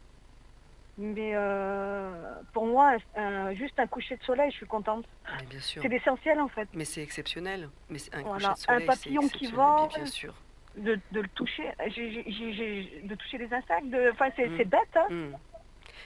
[0.97, 5.05] mais euh, pour moi, un- juste un coucher de soleil, je suis contente.
[5.39, 5.81] mais bien sûr.
[5.81, 7.69] C'est l'essentiel en fait, Mais c'est exceptionnel.
[7.89, 9.87] Mais un Voilà, coucher de un soleil, papillon c'est qui vole.
[9.95, 10.35] Bien sûr.
[10.75, 13.87] de, de le toucher, J'ai- j'ai- j'ai- j'ai- de toucher les insectes.
[14.13, 14.57] Enfin, c'est Mm.
[14.57, 15.07] c'est bête, hein.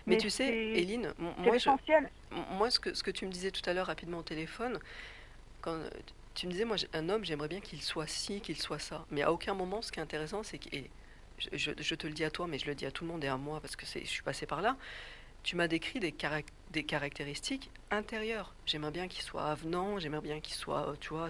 [0.06, 1.64] Mais, Mais tu sais, Éline, moi, je,
[2.52, 4.80] Moi, ce que, ce que tu me disais tout à l'heure rapidement au téléphone,
[5.62, 5.90] quand euh,
[6.34, 9.06] tu me disais, moi, un homme, j'aimerais bien qu'il soit ci, qu'il soit ça.
[9.12, 10.90] Mais à aucun moment, ce qui est intéressant, c'est que, et
[11.54, 13.28] je, te le dis à toi, mais je le dis à tout le monde et
[13.28, 14.76] à moi, parce que je suis passé par là,
[15.44, 16.14] tu m'as décrit des,
[16.72, 18.54] des caractéristiques intérieures.
[18.66, 21.30] J'aimerais bien qu'il soit avenant, j'aimerais bien qu'il soit, euh, tu vois,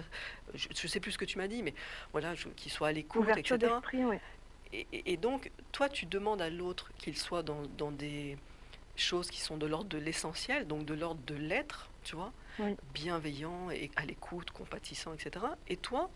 [0.54, 1.74] je, je sais plus ce que tu m'as dit, mais
[2.12, 3.58] voilà, qu'il soit à l'écoute, etc.
[4.06, 4.18] oui.
[4.72, 8.36] Et, et- et donc, toi, tu demandes à l'autre qu'il soit dans, dans des
[8.96, 12.76] choses qui sont de l'ordre de l'essentiel, donc de l'ordre de l'être, tu vois, Oui.
[12.94, 15.44] bienveillant et à l'écoute, compatissant, etc.
[15.68, 16.10] Et toi,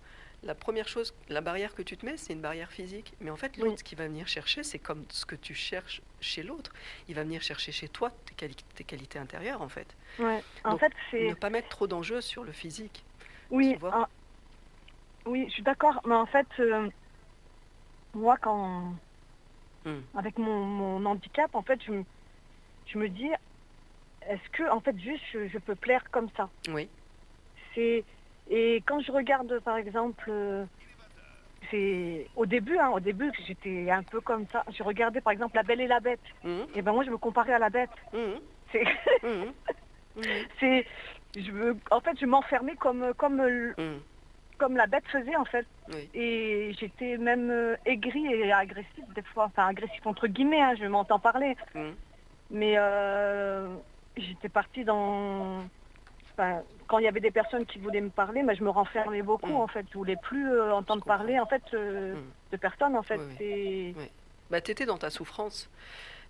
[0.45, 3.13] la première chose, la barrière que tu te mets, c'est une barrière physique.
[3.21, 3.79] Mais en fait, l'autre, Oui.
[3.79, 6.73] ce qu'il va venir chercher, c'est comme ce que tu cherches chez l'autre.
[7.09, 9.89] Il va venir chercher chez toi tes, quali- tes qualités intérieures, en fait.
[10.21, 10.43] Ouais.
[10.65, 13.03] En Donc, fait, c'est Ne pas mettre trop d'enjeux sur le physique.
[13.51, 13.77] oui,
[15.27, 16.01] oui, je suis d'accord.
[16.07, 16.89] Mais en fait, euh,
[18.15, 18.95] moi, quand
[19.85, 20.01] Hmm.
[20.17, 22.05] avec mon, mon handicap, en fait, je, me-
[22.89, 23.29] je me dis,
[24.23, 26.91] est-ce que, en fait, juste, je, je peux plaire comme ça Oui.
[27.75, 28.05] C'est
[28.51, 30.65] et quand je regarde, par exemple, euh,
[31.71, 34.65] c'est au début, hein, au début, j'étais un peu comme ça.
[34.75, 36.23] Je regardais, par exemple, La Belle et la Bête.
[36.45, 36.67] Mhm.
[36.75, 37.91] Et ben moi, je me comparais à la Bête.
[38.13, 38.41] Mhm.
[38.73, 38.85] C'est
[39.23, 39.53] Mhm.
[40.61, 40.87] C'est
[41.37, 43.73] je me, en fait je m'enfermais comme comme euh,
[44.59, 46.11] comme la bête faisait en fait Oui.
[46.15, 50.87] et j'étais même euh, aigrie et agressive des fois enfin agressif entre guillemets hein, je
[50.87, 51.55] m'entends parler.
[52.51, 53.69] Mais euh,
[54.17, 55.65] j'étais partie dans
[56.33, 59.23] enfin, quand il y avait des personnes qui voulaient me parler mais je me renfermais
[59.23, 59.57] beaucoup Mhm.
[59.57, 62.23] en fait je voulais plus euh, entendre parler en fait euh, Mhm.
[62.53, 63.95] de personnes en fait Oui,
[64.51, 65.69] Bah, tu étais dans ta souffrance.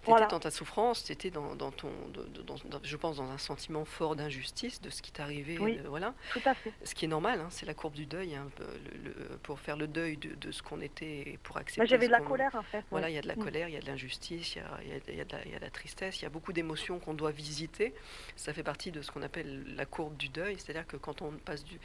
[0.03, 0.27] Tu Voilà.
[0.27, 3.85] dans ta souffrance, tu étais dans, dans ton, dans- dans- je pense, dans un sentiment
[3.85, 5.59] fort d'injustice de ce qui t'est arrivé.
[5.59, 5.77] Oui.
[5.79, 6.15] de- voilà.
[6.33, 9.11] tout à fait Ce qui est normal, hein, c'est la courbe du deuil, hein, le-
[9.11, 11.87] le- pour faire le deuil de, de ce qu'on était et pour accepter.
[11.89, 13.13] J'avais de la colère en fait Voilà, ouais.
[13.13, 13.43] il y a de la Mm.
[13.43, 15.55] colère, il y a de l'injustice, il y a, y y de la, il y
[15.55, 17.93] a de la tristesse, il y a beaucoup d'émotions qu'on doit visiter.
[18.37, 21.33] Ça fait partie de ce qu'on appelle la courbe du deuil, c'est-à-dire que quand on
[21.33, 21.81] passe du-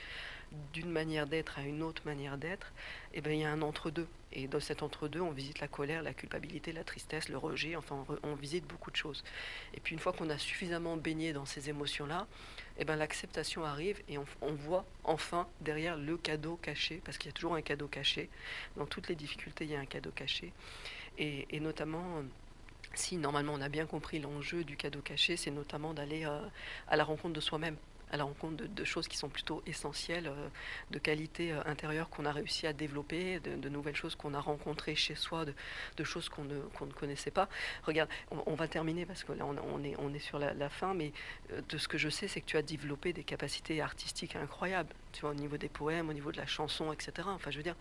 [0.71, 2.71] d'une manière d'être à une autre manière d'être,
[3.15, 4.07] eh ben, il y a un entre-deux.
[4.35, 8.03] Et dans cet entre-deux, on visite la colère, la culpabilité, la tristesse, le rejet, enfin,
[8.23, 9.23] on, visite beaucoup de choses.
[9.75, 12.25] Et puis une fois qu'on a suffisamment baigné dans ces émotions-là,
[12.79, 17.29] eh ben, l'acceptation arrive et on, voit enfin derrière le cadeau caché, parce qu'il y
[17.29, 18.29] a toujours un cadeau caché.
[18.75, 20.51] Dans toutes les difficultés, il y a un cadeau caché.
[21.19, 22.23] Et, notamment,
[22.95, 26.41] si normalement on a bien compris l'enjeu du cadeau caché, c'est notamment d'aller euh,
[26.87, 27.77] à la rencontre de soi-même,
[28.13, 30.47] à la rencontre de, de choses qui sont plutôt essentielles, euh,
[30.91, 34.39] de qualités euh, intérieures qu'on a réussi à développer, de, de nouvelles choses qu'on a
[34.39, 35.53] rencontrées chez soi, de,
[35.97, 37.49] de choses qu'on ne, qu'on ne connaissait pas.
[37.83, 40.53] Regarde, on, on va terminer parce que là on, on est, on est sur la,
[40.53, 41.11] la fin, mais
[41.51, 44.93] euh, de ce que je sais, c'est que tu as développé des capacités artistiques incroyables,
[45.11, 47.27] tu vois, au niveau des poèmes, au niveau de la chanson, etc.
[47.31, 47.75] Enfin, je veux dire,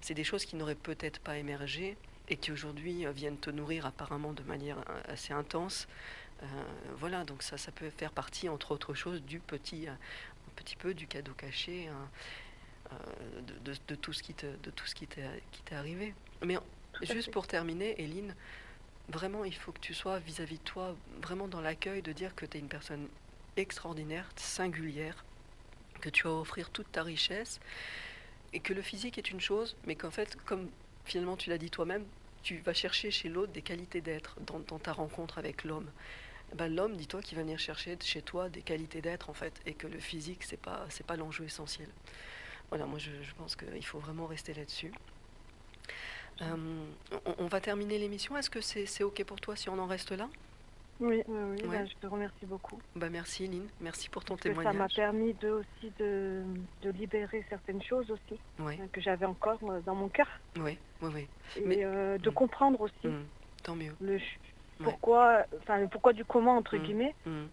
[0.00, 1.96] c'est des choses qui n'auraient peut-être pas émergé
[2.28, 4.76] et qui aujourd'hui viennent te nourrir apparemment de manière
[5.08, 5.86] assez intense.
[6.42, 6.46] Euh,
[6.96, 10.76] voilà, donc ça, ça peut faire partie, entre autres choses, du petit, euh, un petit
[10.76, 12.08] peu du cadeau caché, hein,
[12.92, 15.24] euh, de, de- de tout ce qui te, de tout ce qui t'est,
[15.74, 16.14] arrivé.
[16.44, 16.58] Mais
[17.02, 18.34] juste pour terminer, Eline,
[19.08, 22.46] vraiment, il faut que tu sois vis-à-vis de toi, vraiment dans l'accueil, de dire que
[22.46, 23.08] tu es une personne
[23.56, 25.24] extraordinaire, singulière,
[26.00, 27.58] que tu as à offrir toute ta richesse,
[28.52, 30.70] et que le physique est une chose, mais qu'en fait, comme
[31.04, 32.06] finalement tu l'as dit toi-même,
[32.42, 35.90] tu vas chercher chez l'autre des qualités d'être dans, dans ta rencontre avec l'homme.
[36.54, 39.74] Ben, l'homme, dis-toi qu'il va venir chercher chez toi des qualités d'être en fait, et
[39.74, 41.88] que le physique c'est pas c'est pas l'enjeu essentiel.
[42.70, 44.92] Voilà, moi je, je pense qu'il faut vraiment rester là-dessus.
[46.40, 46.56] Euh,
[47.26, 48.36] on, on va terminer l'émission.
[48.36, 50.28] Est-ce que c'est c'est ok pour toi si on en reste là?
[51.00, 51.78] Oui, oui, oui, Ouais.
[51.78, 52.80] bah, je te remercie beaucoup.
[52.96, 54.94] Bah, merci Eline, merci pour ton Parce que ça m'a témoignage.
[54.96, 56.42] permis de, aussi de,
[56.82, 60.26] de libérer certaines choses aussi euh, que j'avais encore euh, dans mon cœur.
[60.56, 61.28] oui, oui, oui.
[61.56, 62.34] Et Mais- euh, de Mm.
[62.34, 63.26] comprendre aussi Mm,
[63.62, 63.94] Tant mieux.
[64.00, 64.18] le
[64.84, 66.82] pourquoi, enfin, le pourquoi du comment, entre Mm.
[66.82, 67.14] guillemets.
[67.26, 67.44] Mm,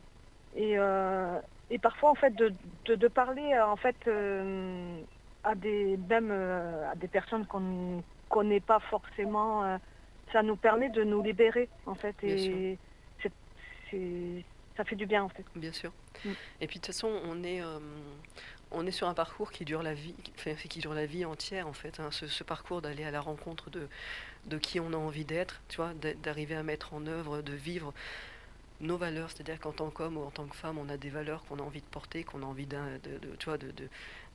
[0.58, 2.54] Et, euh, et parfois, en fait, de,
[2.86, 5.02] de, de parler euh, en fait, euh,
[5.44, 9.80] à, des, même, euh, à des personnes qu'on ne connaît pas forcément,
[10.32, 12.16] ça nous permet de nous libérer, en fait.
[12.24, 12.78] Et
[14.78, 15.46] ça fait du bien, en fait.
[15.56, 15.92] Bien sûr.
[16.26, 16.32] Mm.
[16.62, 17.62] Et puis de toute façon, on est,
[18.76, 20.14] on est sur un parcours qui dure la vie,
[20.70, 22.00] qui, dure la vie entière en fait.
[22.00, 22.10] hein.
[22.12, 25.80] Ce, parcours d'aller à la rencontre de, qui on a envie d'être, tu
[26.22, 27.94] d'arriver à mettre en œuvre, de vivre
[28.82, 29.32] nos valeurs.
[29.32, 31.64] C'est-à-dire qu'en tant qu'homme ou en tant que femme, on a des valeurs qu'on a
[31.64, 32.78] envie de porter, qu'on a envie de,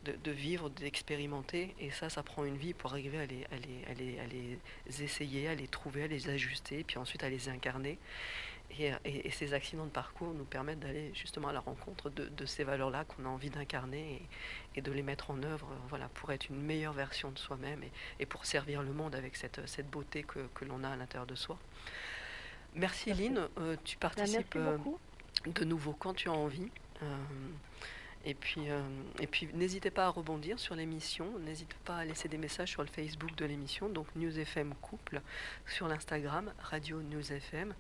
[0.05, 1.75] de- de, vivre, d'expérimenter.
[1.79, 5.03] Et ça, ça prend une vie pour arriver à les, à les, à à les
[5.03, 7.99] essayer, à les trouver, à les ajuster, puis ensuite à les incarner.
[8.79, 12.27] Et, et- et ces accidents de parcours nous permettent d'aller justement à la rencontre de,
[12.29, 14.23] de ces valeurs-là qu'on a envie d'incarner
[14.75, 17.39] et, et de les mettre en œuvre euh, voilà, pour être une meilleure version de
[17.39, 17.83] soi-même
[18.21, 21.27] et, pour servir le monde avec cette, cette beauté que, que l'on a à l'intérieur
[21.27, 21.59] de soi.
[22.75, 23.23] Merci Merci.
[23.25, 24.79] Eline, Euh, tu Ben, participes euh,
[25.47, 26.71] de nouveau quand tu as envie.
[27.03, 27.17] Euh,
[28.25, 28.67] et puis,
[29.19, 32.83] et puis n'hésitez pas à rebondir sur l'émission, n'hésitez pas à laisser des messages sur
[32.83, 35.23] le Facebook de l'émission, donc News FM Couple,
[35.67, 37.75] sur l'Instagram, Radio News FM,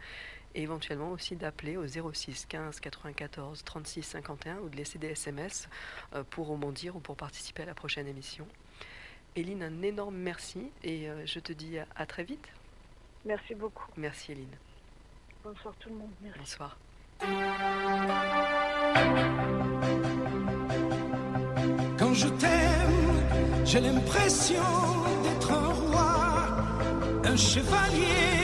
[0.54, 5.68] et éventuellement aussi d'appeler au 06 15 94 36 51 ou de laisser des SMS
[6.14, 8.46] euh, pour rebondir ou pour participer à la prochaine émission.
[9.36, 12.48] Eline, un énorme merci et euh, je te dis à- très vite.
[13.24, 13.86] Merci beaucoup.
[13.96, 14.56] Merci Eline.
[15.44, 16.10] Bonsoir tout le monde.
[16.22, 16.38] Merci.
[16.40, 16.76] Bonsoir.
[21.98, 24.62] Quand je t'aime, j'ai l'impression
[25.22, 26.46] d'être un roi,
[27.24, 28.39] un chevalier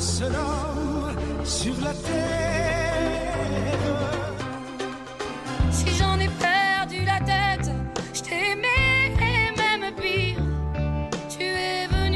[0.00, 2.43] seul homme sur la terre.